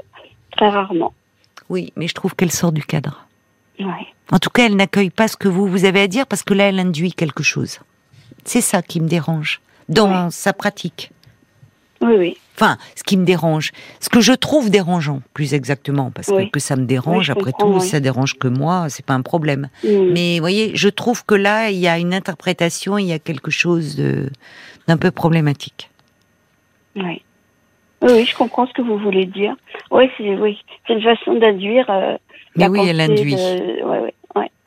très 0.56 0.70
rarement. 0.70 1.14
Oui, 1.70 1.92
mais 1.96 2.08
je 2.08 2.14
trouve 2.14 2.36
qu'elle 2.36 2.52
sort 2.52 2.72
du 2.72 2.84
cadre. 2.84 3.28
En 4.32 4.40
tout 4.40 4.50
cas, 4.50 4.66
elle 4.66 4.76
n'accueille 4.76 5.10
pas 5.10 5.28
ce 5.28 5.38
que 5.38 5.48
vous, 5.48 5.68
vous 5.68 5.86
avez 5.86 6.02
à 6.02 6.08
dire 6.08 6.26
parce 6.26 6.44
que 6.44 6.54
là, 6.54 6.70
elle 6.70 6.80
induit 6.80 7.14
quelque 7.14 7.44
chose. 7.44 7.80
C'est 8.44 8.62
ça 8.62 8.82
qui 8.82 9.00
me 9.02 9.08
dérange 9.08 9.62
dans 9.90 10.30
sa 10.30 10.54
pratique. 10.54 11.12
Oui, 12.02 12.14
oui. 12.18 12.38
Enfin, 12.60 12.78
ce 12.96 13.04
qui 13.04 13.18
me 13.18 13.24
dérange, 13.24 13.72
ce 14.00 14.10
que 14.10 14.20
je 14.20 14.34
trouve 14.34 14.72
dérangeant, 14.72 15.22
plus 15.36 15.54
exactement, 15.54 16.10
parce 16.10 16.32
que, 16.52 16.60
ça 16.60 16.76
me 16.76 16.86
dérange, 16.86 17.30
après 17.30 17.52
tout, 17.58 17.80
ça 17.80 18.00
dérange 18.00 18.34
que 18.40 18.48
moi, 18.48 18.88
c'est 18.90 19.06
pas 19.06 19.14
un 19.14 19.22
problème. 19.22 19.70
Mm. 19.84 20.12
Mais 20.12 20.36
vous 20.38 20.42
voyez, 20.42 20.72
je 20.76 20.90
trouve 20.90 21.24
que 21.24 21.36
là, 21.36 21.70
il 21.70 21.78
y 21.78 21.88
a 21.88 22.00
une 22.00 22.16
interprétation, 22.16 22.98
il 22.98 23.06
y 23.06 23.14
a 23.14 23.20
quelque 23.20 23.52
chose 23.52 24.02
d'un 24.88 24.98
peu 24.98 25.12
problématique. 25.12 25.92
Oui. 26.96 27.22
Oui, 28.02 28.26
je 28.26 28.36
comprends 28.36 28.68
ce 28.68 28.74
que 28.74 28.82
vous 28.82 28.98
voulez 28.98 29.26
dire. 29.26 29.56
Oui, 29.92 30.06
c'est 30.18 30.36
oui, 30.36 30.58
une 30.90 31.02
façon 31.02 31.36
d'induire. 31.36 31.86
Euh, 31.90 32.18
mais 32.56 32.68
oui, 32.68 32.82
elle 32.88 33.02
induit. 33.02 33.38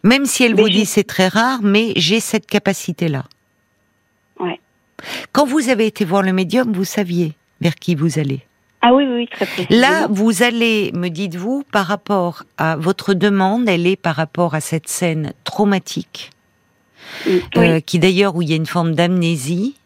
Même 0.03 0.25
si 0.25 0.45
elle 0.45 0.55
vous 0.55 0.69
dit 0.69 0.87
c'est 0.87 1.05
très 1.05 1.29
rare, 1.29 1.61
mais 1.63 1.93
j'ai 1.97 2.21
cette 2.21 2.47
capacité-là. 2.47 3.25
Ouais. 4.39 4.59
Quand 5.33 5.45
vous 5.45 5.69
avez 5.69 5.87
été 5.87 6.05
voir 6.05 6.23
le 6.23 6.33
médium, 6.33 6.73
vous 6.73 6.85
saviez 6.85 7.35
vers 7.61 7.75
qui 7.75 7.95
vous 7.95 8.19
allez. 8.19 8.41
Ah 8.83 8.95
oui, 8.95 9.05
oui, 9.07 9.29
très 9.29 9.45
précisément. 9.45 9.81
Là, 9.81 10.07
vous 10.11 10.43
allez, 10.43 10.91
me 10.95 11.09
dites-vous, 11.09 11.65
par 11.71 11.87
rapport 11.87 12.45
à 12.57 12.77
votre 12.77 13.13
demande, 13.13 13.69
elle 13.69 13.87
est 13.87 13.97
par 13.97 14.17
rapport 14.17 14.55
à 14.55 14.61
cette 14.61 14.89
scène 14.89 15.35
traumatique, 15.45 16.31
mm, 17.27 17.31
euh, 17.59 17.81
qui 17.81 17.99
d'ailleurs 17.99 18.37
où 18.37 18.43
il 18.43 18.49
y 18.49 18.55
a 18.55 18.57
une 18.57 18.67
forme 18.67 18.95
d'amnésie, 18.95 19.77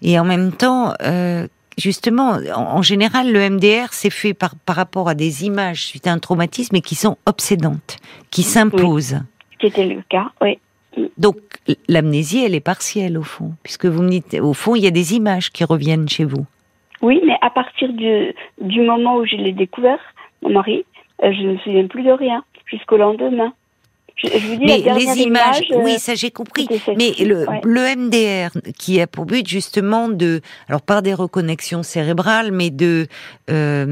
et 0.00 0.18
en 0.18 0.24
même 0.24 0.52
temps, 0.52 0.94
euh, 1.02 1.48
justement, 1.76 2.38
en, 2.54 2.82
général, 2.82 3.32
le 3.32 3.50
MDR 3.50 3.88
c'est 3.92 4.10
fait 4.10 4.34
par, 4.34 4.54
par 4.54 4.76
rapport 4.76 5.08
à 5.08 5.14
des 5.14 5.44
images 5.44 5.84
suite 5.84 6.06
à 6.06 6.12
un 6.12 6.18
traumatisme 6.18 6.76
et 6.76 6.82
qui 6.82 6.94
sont 6.94 7.16
obsédantes, 7.26 7.96
qui 8.30 8.44
s'imposent. 8.44 9.18
C'était 9.60 9.86
le 9.86 10.02
cas, 10.08 10.30
oui. 10.40 10.58
Donc 11.18 11.38
l'amnésie, 11.88 12.44
elle 12.44 12.54
est 12.54 12.60
partielle 12.60 13.18
au 13.18 13.24
fond, 13.24 13.54
puisque 13.64 13.86
vous 13.86 14.02
me 14.02 14.10
dites, 14.10 14.34
au 14.40 14.52
fond, 14.52 14.76
il 14.76 14.84
y 14.84 14.86
a 14.86 14.92
des 14.92 15.14
images 15.14 15.50
qui 15.50 15.64
reviennent 15.64 16.08
chez 16.08 16.24
vous. 16.24 16.46
Oui, 17.04 17.20
mais 17.22 17.36
à 17.42 17.50
partir 17.50 17.92
du, 17.92 18.32
du 18.62 18.80
moment 18.80 19.16
où 19.16 19.26
je 19.26 19.36
l'ai 19.36 19.52
découvert, 19.52 20.00
mon 20.40 20.48
mari, 20.48 20.86
euh, 21.22 21.30
je 21.34 21.42
ne 21.42 21.52
me 21.52 21.58
souviens 21.58 21.86
plus 21.86 22.02
de 22.02 22.10
rien 22.10 22.42
jusqu'au 22.64 22.96
lendemain 22.96 23.52
mais 24.22 24.78
les 24.78 25.22
images, 25.22 25.62
oui, 25.74 25.94
euh, 25.94 25.98
ça 25.98 26.14
j'ai 26.14 26.30
compris. 26.30 26.68
Mais 26.96 27.12
le, 27.20 27.46
le, 27.64 27.96
MDR, 27.96 28.50
qui 28.78 29.00
a 29.00 29.06
pour 29.06 29.26
but 29.26 29.46
justement 29.46 30.08
de, 30.08 30.40
alors 30.68 30.82
par 30.82 31.02
des 31.02 31.14
reconnexions 31.14 31.82
cérébrales, 31.82 32.52
mais 32.52 32.70
de 32.70 33.06
euh, 33.50 33.84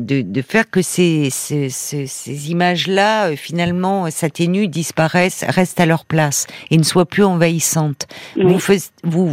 de, 0.00 0.22
de, 0.22 0.42
faire 0.42 0.70
que 0.70 0.80
ces 0.80 1.28
ces, 1.30 1.68
ces, 1.70 2.50
images-là 2.50 3.30
euh, 3.30 3.36
finalement 3.36 4.10
s'atténuent, 4.10 4.68
disparaissent, 4.68 5.44
restent 5.48 5.80
à 5.80 5.86
leur 5.86 6.04
place 6.04 6.46
et 6.70 6.76
ne 6.76 6.84
soient 6.84 7.06
plus 7.06 7.24
envahissantes. 7.24 8.06
Vous, 8.36 8.58
vous 9.02 9.28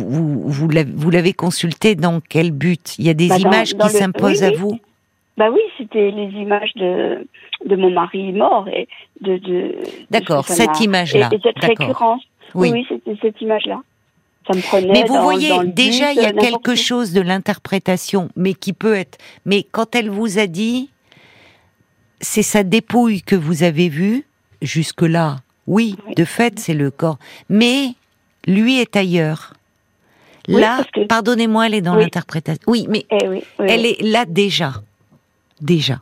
vous 0.50 0.70
vous 0.96 1.10
l'avez 1.10 1.34
consulté 1.34 1.96
dans 1.96 2.20
quel 2.20 2.52
but? 2.52 2.96
Il 2.98 3.06
y 3.06 3.10
a 3.10 3.14
des 3.14 3.28
bah, 3.28 3.38
images 3.38 3.76
qui 3.76 3.90
s'imposent 3.90 4.44
à 4.44 4.52
vous? 4.52 4.80
Bah 5.38 5.50
oui, 5.52 5.62
c'était 5.78 6.12
les 6.12 6.30
images 6.40 6.72
de, 6.76 7.28
de 7.66 7.76
mon 7.76 7.90
mari 7.92 8.32
mort 8.32 8.68
et 8.68 8.88
de. 9.22 9.38
de 9.38 9.76
D'accord, 10.10 10.46
cette 10.46 10.80
image-là. 10.82 11.30
Et, 11.32 11.40
cette 11.42 11.60
récurrence. 11.60 12.22
Oui, 12.54 12.86
c'était 12.90 13.18
cette 13.22 13.40
image-là. 13.42 13.82
Ça 14.48 14.58
me 14.58 14.62
prenait. 14.62 14.92
Mais 14.92 15.04
vous 15.04 15.22
voyez, 15.22 15.52
déjà, 15.66 16.12
il 16.12 16.18
y 16.18 16.26
a 16.26 16.34
quelque 16.34 16.76
chose 16.76 17.14
de 17.14 17.22
l'interprétation, 17.22 18.30
mais 18.36 18.54
qui 18.54 18.74
peut 18.74 18.96
être. 18.96 19.18
Mais 19.46 19.64
quand 19.64 19.96
elle 19.96 20.10
vous 20.10 20.40
a 20.40 20.48
dit, 20.48 20.90
c'est 22.20 22.44
sa 22.44 22.64
dépouille 22.64 23.22
que 23.22 23.36
vous 23.36 23.64
avez 23.64 23.88
vue, 23.88 24.26
jusque-là, 24.62 25.38
oui, 25.68 25.96
de 26.18 26.26
fait, 26.26 26.60
c'est 26.60 26.74
le 26.74 26.92
corps. 26.92 27.20
Mais 27.50 27.90
lui 28.48 28.80
est 28.80 28.96
ailleurs. 28.96 29.54
Là, 30.48 30.84
pardonnez-moi, 31.08 31.68
elle 31.68 31.76
est 31.76 31.82
dans 31.82 31.96
l'interprétation. 31.96 32.64
Oui, 32.68 32.88
mais 32.90 33.06
eh 33.12 33.44
elle 33.60 33.86
est 33.86 34.02
là 34.02 34.26
déjà 34.26 34.74
déjà. 35.62 36.00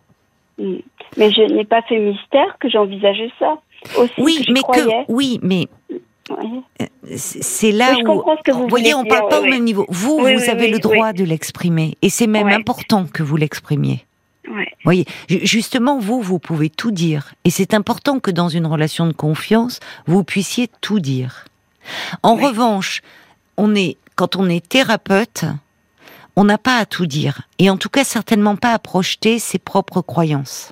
Mm. 0.58 0.78
Mais 1.18 1.32
je 1.32 1.42
n'ai 1.54 1.66
pas 1.66 1.82
fait 1.84 2.00
mystère 2.00 2.58
que 2.60 2.70
j'envisageais 2.70 3.32
ça. 3.40 3.58
Aussi, 3.98 4.14
oui, 4.18 4.46
mais 4.50 4.62
que 4.62 5.12
oui, 5.12 5.40
mais 5.42 5.68
euh, 6.32 6.86
c'est 7.16 7.72
là 7.72 7.94
où 8.06 8.24
vous, 8.54 8.68
voyez, 8.68 8.94
on 8.94 9.06
parle 9.06 9.30
pas 9.30 9.40
au 9.40 9.46
même 9.46 9.64
niveau. 9.64 9.86
Vous, 9.90 10.20
vous 10.20 10.50
avez 10.50 10.70
le 10.70 10.80
droit 10.80 11.14
de 11.14 11.24
l'exprimer, 11.24 11.98
et 12.02 12.10
c'est 12.10 12.28
même 12.28 12.50
important 12.50 13.06
que 13.12 13.24
vous 13.24 13.38
l'exprimiez. 13.38 14.06
Voyez, 14.84 15.06
justement, 15.28 16.00
vous, 16.00 16.22
vous 16.22 16.40
pouvez 16.40 16.70
tout 16.70 16.92
dire. 16.92 17.34
Et 17.44 17.50
c'est 17.50 17.74
important 17.74 18.20
que 18.20 18.32
dans 18.32 18.50
une 18.50 18.66
relation 18.66 19.06
de 19.06 19.14
confiance, 19.14 19.80
vous 20.08 20.24
puissiez 20.24 20.70
tout 20.82 21.00
dire. 21.00 21.46
En 22.24 22.36
revanche, 22.36 23.02
on 23.58 23.76
est, 23.76 23.98
quand 24.16 24.36
on 24.36 24.50
est 24.50 24.68
thérapeute, 24.68 25.46
on 26.40 26.46
n'a 26.46 26.58
pas 26.58 26.78
à 26.78 26.86
tout 26.86 27.06
dire. 27.06 27.42
Et 27.58 27.70
en 27.70 27.76
tout 27.76 27.90
cas, 27.90 28.06
certainement 28.06 28.56
pas 28.56 28.72
à 28.72 28.80
projeter 28.80 29.40
ses 29.40 29.60
propres 29.60 30.02
croyances. 30.02 30.72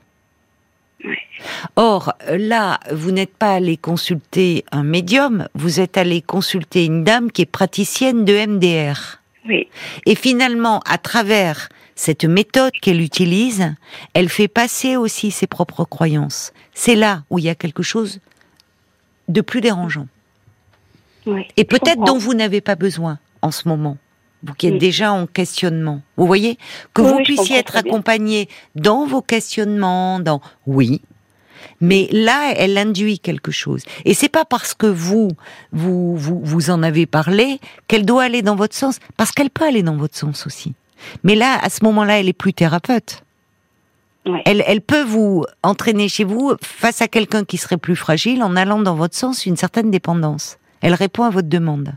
Or, 1.76 2.14
là, 2.30 2.80
vous 2.94 3.12
n'êtes 3.12 3.36
pas 3.36 3.56
allé 3.56 3.76
consulter 3.76 4.64
un 4.72 4.84
médium, 4.84 5.50
vous 5.56 5.82
êtes 5.82 5.98
allé 5.98 6.22
consulter 6.22 6.86
une 6.86 7.04
dame 7.04 7.34
qui 7.34 7.42
est 7.42 7.46
praticienne 7.46 8.24
de 8.24 8.48
MDR. 8.48 9.20
Oui. 9.46 9.68
Et 10.06 10.16
finalement, 10.16 10.80
à 10.86 10.98
travers 10.98 11.68
cette 11.96 12.24
méthode 12.24 12.72
qu'elle 12.82 13.02
utilise, 13.02 13.76
elle 14.14 14.30
fait 14.30 14.48
passer 14.48 14.96
aussi 14.96 15.32
ses 15.32 15.48
propres 15.48 15.84
croyances. 15.84 16.54
C'est 16.74 16.96
là 16.96 17.24
où 17.30 17.40
il 17.40 17.46
y 17.46 17.50
a 17.50 17.56
quelque 17.56 17.84
chose 17.84 18.22
de 19.28 19.42
plus 19.42 19.60
dérangeant. 19.60 20.08
Et 21.58 21.66
peut-être 21.66 22.06
dont 22.06 22.18
vous 22.18 22.36
n'avez 22.36 22.62
pas 22.62 22.76
besoin 22.76 23.20
en 23.42 23.52
ce 23.52 23.68
moment. 23.68 23.98
Vous 24.44 24.54
qui 24.54 24.68
êtes 24.68 24.78
déjà 24.78 25.12
en 25.12 25.26
questionnement. 25.26 26.02
Vous 26.16 26.28
voyez 26.28 26.58
Que 26.94 27.02
vous 27.02 27.24
puissiez 27.24 27.58
être 27.58 27.76
accompagné 27.76 28.48
dans 28.76 29.06
vos 29.06 29.22
questionnements, 29.22 30.20
dans 30.20 30.42
oui, 30.68 31.02
mais 31.82 32.08
là, 32.12 32.54
elle 32.56 32.78
induit 32.78 33.20
quelque 33.20 33.52
chose. 33.52 33.84
Et 34.06 34.14
c'est 34.14 34.30
pas 34.30 34.46
parce 34.46 34.74
que 34.74 34.88
vous, 34.88 35.30
vous, 35.72 36.16
vous, 36.16 36.40
vous 36.44 36.70
en 36.70 36.84
avez 36.84 37.06
parlé 37.06 37.60
qu'elle 37.88 38.06
doit 38.06 38.24
aller 38.24 38.42
dans 38.42 38.56
votre 38.56 38.76
sens, 38.76 39.00
parce 39.16 39.32
qu'elle 39.32 39.50
peut 39.50 39.66
aller 39.66 39.84
dans 39.84 39.98
votre 39.98 40.16
sens 40.16 40.46
aussi. 40.46 40.74
Mais 41.24 41.36
là, 41.36 41.60
à 41.62 41.70
ce 41.70 41.84
moment-là, 41.86 42.20
elle 42.20 42.30
est 42.30 42.34
plus 42.34 42.54
thérapeute. 42.54 43.24
Elle, 44.44 44.62
elle 44.68 44.82
peut 44.82 45.04
vous 45.04 45.46
entraîner 45.64 46.10
chez 46.10 46.26
vous 46.26 46.54
face 46.62 47.02
à 47.02 47.08
quelqu'un 47.08 47.46
qui 47.46 47.56
serait 47.56 47.78
plus 47.78 47.96
fragile 47.96 48.44
en 48.44 48.58
allant 48.58 48.80
dans 48.80 48.96
votre 48.96 49.16
sens 49.16 49.46
une 49.46 49.56
certaine 49.56 49.90
dépendance. 49.90 50.58
Elle 50.82 50.96
répond 50.96 51.24
à 51.24 51.30
votre 51.30 51.48
demande. 51.48 51.94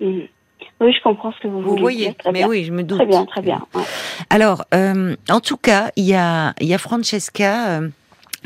Mmh. 0.00 0.20
Oui, 0.80 0.92
je 0.92 1.02
comprends 1.02 1.32
ce 1.32 1.40
que 1.40 1.48
vous, 1.48 1.62
vous 1.62 1.76
voyez. 1.76 2.14
mais 2.32 2.44
oui, 2.44 2.64
je 2.64 2.72
me 2.72 2.82
doute. 2.82 2.98
Très 2.98 3.06
bien, 3.06 3.24
très 3.24 3.40
bien. 3.40 3.66
Alors, 4.28 4.64
euh, 4.74 5.16
en 5.30 5.40
tout 5.40 5.56
cas, 5.56 5.90
il 5.96 6.04
y 6.04 6.14
a, 6.14 6.54
y 6.60 6.74
a 6.74 6.78
Francesca. 6.78 7.80
Euh, 7.80 7.88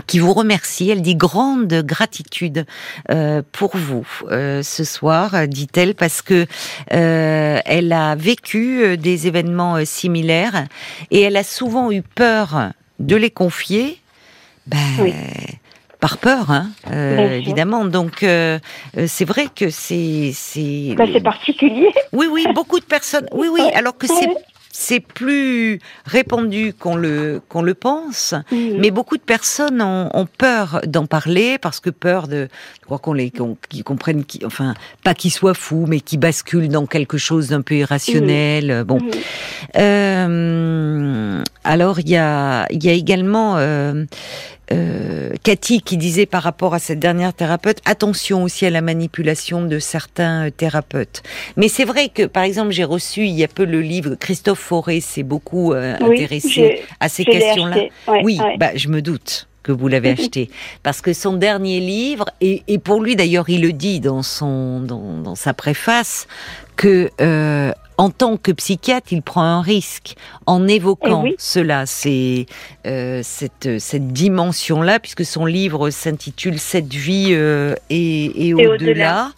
qui 0.06 0.18
vous 0.18 0.32
remercie. 0.32 0.88
Elle 0.88 1.02
dit 1.02 1.14
grande 1.14 1.72
gratitude 1.84 2.64
euh, 3.10 3.42
pour 3.52 3.76
vous 3.76 4.06
euh, 4.30 4.62
ce 4.62 4.82
soir, 4.82 5.46
dit-elle, 5.46 5.94
parce 5.94 6.22
que 6.22 6.46
euh, 6.92 7.58
elle 7.66 7.92
a 7.92 8.14
vécu 8.14 8.96
des 8.96 9.26
événements 9.26 9.84
similaires 9.84 10.66
et 11.10 11.20
elle 11.20 11.36
a 11.36 11.44
souvent 11.44 11.92
eu 11.92 12.00
peur 12.00 12.70
de 12.98 13.14
les 13.16 13.30
confier. 13.30 13.98
Ben, 14.66 14.78
oui 15.00 15.12
par 16.00 16.18
peur, 16.18 16.50
hein, 16.50 16.70
euh, 16.90 17.36
évidemment. 17.36 17.84
Donc 17.84 18.22
euh, 18.22 18.58
euh, 18.96 19.04
c'est 19.06 19.24
vrai 19.26 19.46
que 19.54 19.70
c'est 19.70 20.32
c'est. 20.34 20.94
Bah, 20.96 21.04
c'est 21.12 21.22
particulier. 21.22 21.90
Oui, 22.12 22.26
oui, 22.30 22.46
beaucoup 22.54 22.80
de 22.80 22.84
personnes. 22.84 23.26
Oui, 23.32 23.48
oui. 23.52 23.62
Alors 23.74 23.96
que 23.96 24.06
c'est 24.06 24.28
c'est 24.72 25.00
plus 25.00 25.80
répandu 26.06 26.72
qu'on 26.72 26.94
le 26.94 27.42
qu'on 27.48 27.60
le 27.60 27.74
pense, 27.74 28.34
mais 28.52 28.90
beaucoup 28.90 29.16
de 29.16 29.22
personnes 29.22 29.82
ont, 29.82 30.08
ont 30.14 30.26
peur 30.26 30.80
d'en 30.86 31.06
parler 31.06 31.58
parce 31.58 31.80
que 31.80 31.90
peur 31.90 32.28
de, 32.28 32.48
croire 32.84 33.00
qu'on 33.00 33.12
les 33.12 33.32
qu'ils 33.68 33.84
comprennent, 33.84 34.24
qui, 34.24 34.44
enfin 34.44 34.74
pas 35.02 35.14
qu'ils 35.14 35.32
soient 35.32 35.54
fous, 35.54 35.86
mais 35.88 36.00
qu'ils 36.00 36.20
basculent 36.20 36.68
dans 36.68 36.86
quelque 36.86 37.18
chose 37.18 37.48
d'un 37.48 37.62
peu 37.62 37.74
irrationnel. 37.74 38.84
Bon, 38.86 38.98
euh, 39.76 41.42
alors 41.64 41.98
il 42.00 42.08
y 42.08 42.16
a 42.16 42.66
il 42.70 42.84
y 42.84 42.88
a 42.88 42.92
également 42.92 43.58
euh, 43.58 44.04
euh, 44.72 45.30
Cathy 45.42 45.80
qui 45.80 45.96
disait 45.96 46.26
par 46.26 46.42
rapport 46.42 46.74
à 46.74 46.78
cette 46.78 46.98
dernière 46.98 47.34
thérapeute, 47.34 47.78
attention 47.84 48.42
aussi 48.42 48.66
à 48.66 48.70
la 48.70 48.80
manipulation 48.80 49.62
de 49.62 49.78
certains 49.78 50.46
euh, 50.46 50.50
thérapeutes. 50.50 51.22
Mais 51.56 51.68
c'est 51.68 51.84
vrai 51.84 52.08
que, 52.08 52.24
par 52.24 52.44
exemple, 52.44 52.70
j'ai 52.70 52.84
reçu 52.84 53.22
il 53.22 53.32
y 53.32 53.44
a 53.44 53.48
peu 53.48 53.64
le 53.64 53.80
livre 53.80 54.14
Christophe 54.14 54.60
Fauré 54.60 55.00
s'est 55.00 55.22
beaucoup 55.22 55.72
euh, 55.72 55.96
intéressé 56.00 56.82
à 57.00 57.08
ces 57.08 57.24
questions-là. 57.24 57.76
oui, 58.22 58.38
bah 58.58 58.70
je 58.74 58.88
me 58.88 59.02
doute 59.02 59.49
que 59.62 59.72
vous 59.72 59.88
l'avez 59.88 60.10
acheté. 60.10 60.50
Parce 60.82 61.00
que 61.00 61.12
son 61.12 61.34
dernier 61.34 61.80
livre 61.80 62.26
et, 62.40 62.62
et 62.68 62.78
pour 62.78 63.02
lui 63.02 63.16
d'ailleurs 63.16 63.48
il 63.48 63.62
le 63.62 63.72
dit 63.72 64.00
dans 64.00 64.22
son 64.22 64.80
dans, 64.80 65.18
dans 65.18 65.34
sa 65.34 65.54
préface 65.54 66.26
que 66.76 67.10
euh, 67.20 67.72
en 67.98 68.08
tant 68.08 68.38
que 68.38 68.50
psychiatre, 68.50 69.12
il 69.12 69.20
prend 69.20 69.42
un 69.42 69.60
risque 69.60 70.14
en 70.46 70.66
évoquant 70.66 71.24
eh 71.26 71.34
cela, 71.38 71.84
c'est 71.84 72.46
euh, 72.86 73.20
cette, 73.22 73.78
cette 73.78 74.08
dimension-là, 74.08 74.98
puisque 74.98 75.26
son 75.26 75.44
livre 75.44 75.90
s'intitule 75.90 76.58
Cette 76.58 76.94
vie 76.94 77.32
euh, 77.32 77.74
et, 77.90 78.48
et, 78.48 78.54
au-delà, 78.54 79.32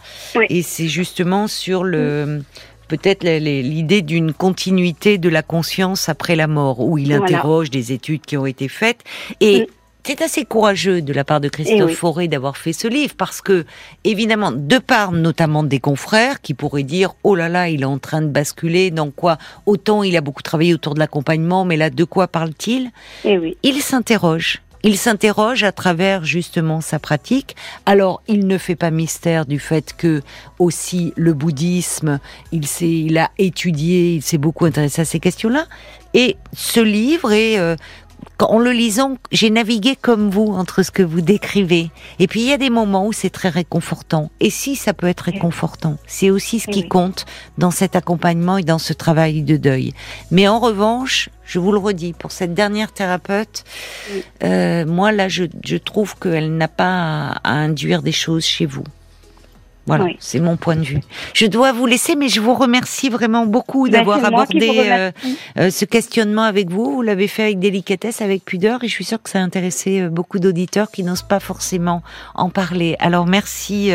et 0.49 0.63
c'est 0.63 0.87
justement 0.87 1.49
sur 1.49 1.83
le 1.83 2.45
peut-être 2.87 3.25
l'idée 3.25 4.03
d'une 4.03 4.33
continuité 4.33 5.19
de 5.19 5.29
la 5.29 5.43
conscience 5.43 6.09
après 6.09 6.37
la 6.37 6.47
mort, 6.47 6.79
où 6.79 6.99
il 6.99 7.13
interroge 7.13 7.69
des 7.71 7.91
études 7.91 8.21
qui 8.21 8.37
ont 8.37 8.47
été 8.47 8.69
faites. 8.69 9.01
Et 9.41 9.63
mm. 9.63 9.67
C'est 10.05 10.21
assez 10.21 10.45
courageux 10.45 11.01
de 11.01 11.13
la 11.13 11.23
part 11.23 11.41
de 11.41 11.49
Christophe 11.49 11.91
eh 11.93 11.95
Fauré 11.95 12.27
d'avoir 12.27 12.57
fait 12.57 12.73
ce 12.73 12.89
livre 12.89 13.15
parce 13.17 13.41
que, 13.41 13.65
évidemment, 14.03 14.51
de 14.51 14.79
part 14.79 15.13
notamment 15.13 15.63
des 15.63 15.79
confrères 15.79 16.41
qui 16.41 16.55
pourraient 16.55 16.83
dire 16.83 17.15
oh 17.23 17.37
là 17.37 17.49
là, 17.49 17.69
il 17.69 17.83
est 17.83 17.87
en 17.87 17.99
train 17.99 18.21
de 18.21 18.27
basculer 18.27 18.91
dans 18.91 19.11
quoi 19.11 19.39
Autant 19.65 20.03
il 20.03 20.17
a 20.17 20.21
beaucoup 20.21 20.43
travaillé 20.43 20.75
autour 20.75 20.95
de 20.95 20.99
l'accompagnement, 20.99 21.65
mais 21.65 21.77
là, 21.77 21.89
de 21.89 22.05
quoi 22.05 22.27
parle-t-il? 22.27 22.91
Eh 23.25 23.39
oui. 23.39 23.57
Il 23.63 23.81
s'interroge. 23.81 24.61
Il 24.85 24.99
s'interroge 24.99 25.63
à 25.63 25.71
travers 25.71 26.25
justement 26.25 26.81
sa 26.81 26.99
pratique. 26.99 27.55
Alors, 27.87 28.21
il 28.27 28.49
ne 28.49 28.59
fait 28.59 28.75
pas 28.75 28.91
mystère 28.91 29.47
du 29.47 29.61
fait 29.61 29.95
que 29.97 30.23
aussi 30.59 31.13
le 31.15 31.35
bouddhisme, 31.35 32.19
il 32.51 32.67
s'est, 32.67 32.91
il 32.91 33.17
a 33.17 33.31
étudié, 33.39 34.17
il 34.17 34.23
s'est 34.23 34.39
beaucoup 34.39 34.65
intéressé 34.65 35.03
à 35.03 35.05
ces 35.05 35.21
questions-là. 35.21 35.67
Et 36.15 36.37
ce 36.53 36.81
livre 36.81 37.33
est 37.33 37.59
euh, 37.59 37.77
en 38.41 38.59
le 38.59 38.73
lisant, 38.73 39.17
j'ai 39.31 39.51
navigué 39.51 39.97
comme 39.97 40.31
vous 40.31 40.47
entre 40.47 40.83
ce 40.83 40.91
que 40.91 41.03
vous 41.03 41.21
décrivez. 41.21 41.91
Et 42.19 42.27
puis 42.27 42.41
il 42.41 42.49
y 42.49 42.53
a 42.53 42.59
des 42.59 42.71
moments 42.71 43.07
où 43.07 43.13
c'est 43.13 43.31
très 43.31 43.49
réconfortant. 43.49 44.31
Et 44.41 44.51
si 44.51 44.77
ça 44.77 44.93
peut 44.93 45.07
être 45.07 45.23
réconfortant, 45.23 45.97
c'est 46.07 46.31
aussi 46.31 46.61
ce 46.61 46.71
qui 46.71 46.89
compte 46.89 47.25
dans 47.59 47.71
cet 47.71 47.97
accompagnement 47.97 48.59
et 48.59 48.65
dans 48.65 48.79
ce 48.79 48.93
travail 48.93 49.43
de 49.43 49.57
deuil. 49.57 49.95
Mais 50.31 50.49
en 50.49 50.59
revanche, 50.59 51.31
je 51.45 51.59
vous 51.59 51.73
le 51.73 51.79
redis, 51.79 52.13
pour 52.13 52.33
cette 52.33 52.55
dernière 52.55 52.93
thérapeute, 52.93 53.65
euh, 54.43 54.87
moi 54.87 55.13
là, 55.13 55.29
je, 55.29 55.45
trouve 55.77 56.17
qu'elle 56.19 56.57
n'a 56.57 56.69
pas 56.69 57.41
à 57.45 57.51
induire 57.51 58.03
des 58.03 58.13
choses 58.13 58.45
chez 58.45 58.67
vous. 58.67 58.85
Voilà, 59.87 60.07
c'est 60.21 60.39
mon 60.39 60.57
point 60.57 60.77
de 60.77 60.83
vue. 60.83 61.01
Je 61.35 61.47
dois 61.47 61.73
vous 61.73 61.87
laisser, 61.87 62.15
mais 62.15 62.29
je 62.29 62.41
vous 62.41 62.55
remercie 62.55 63.09
vraiment 63.09 63.47
beaucoup 63.47 63.85
bah, 63.85 63.99
d'avoir 63.99 64.25
abordé 64.25 64.71
euh, 64.79 65.11
euh, 65.59 65.71
ce 65.71 65.85
questionnement 65.85 66.45
avec 66.45 66.71
vous. 66.71 66.93
Vous 66.93 67.03
l'avez 67.03 67.27
fait 67.27 67.43
avec 67.43 67.59
délicatesse, 67.59 68.23
avec 68.23 68.45
pudeur, 68.45 68.85
et 68.85 68.89
je 68.89 68.93
suis 68.93 69.05
sûre 69.05 69.21
que 69.21 69.29
ça 69.29 69.41
a 69.41 69.43
intéressé 69.43 70.03
euh, 70.03 70.09
beaucoup 70.09 70.39
d'auditeurs 70.39 70.91
qui 70.93 71.03
n'osent 71.03 71.23
pas 71.23 71.41
forcément 71.41 72.03
en 72.37 72.49
parler. 72.49 72.97
Alors 73.01 73.27
merci 73.27 73.91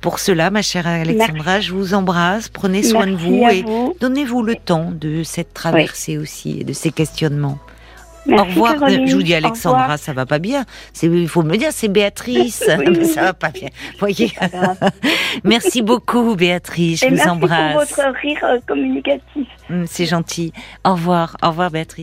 pour 0.00 0.20
cela, 0.20 0.50
ma 0.50 0.62
chère 0.62 0.86
Alexandra. 0.86 1.60
Je 1.60 1.72
vous 1.72 1.94
embrasse. 1.94 2.48
Prenez 2.48 2.82
soin 2.82 3.06
de 3.06 3.16
vous 3.16 3.44
et 3.50 3.64
donnez-vous 4.00 4.42
le 4.42 4.54
temps 4.54 4.92
de 4.92 5.22
cette 5.24 5.52
traversée 5.52 6.16
aussi 6.16 6.60
et 6.60 6.64
de 6.64 6.72
ces 6.72 6.92
questionnements. 6.92 7.58
Au 8.30 8.44
revoir. 8.44 8.74
Je 8.88 9.14
vous 9.14 9.22
dis 9.22 9.34
Alexandra, 9.34 9.96
ça 9.96 10.12
va 10.12 10.26
pas 10.26 10.38
bien. 10.38 10.64
Il 11.02 11.28
faut 11.28 11.42
me 11.42 11.56
dire, 11.56 11.70
c'est 11.72 11.88
Béatrice. 11.88 12.64
ça 13.14 13.22
va 13.22 13.34
pas 13.34 13.50
bien. 13.50 13.68
Voyez. 13.98 14.32
merci 15.44 15.82
beaucoup, 15.82 16.34
Béatrice. 16.34 17.00
Je 17.00 17.06
vous 17.06 17.14
merci 17.14 17.28
embrasse. 17.28 17.72
Pour 17.72 17.80
votre 17.80 18.20
rire 18.20 18.38
euh, 18.44 18.58
communicatif. 18.66 19.46
Hum, 19.70 19.84
c'est 19.86 20.06
gentil. 20.06 20.52
Au 20.84 20.92
revoir. 20.92 21.36
Au 21.42 21.48
revoir, 21.48 21.70
Béatrice. 21.70 22.02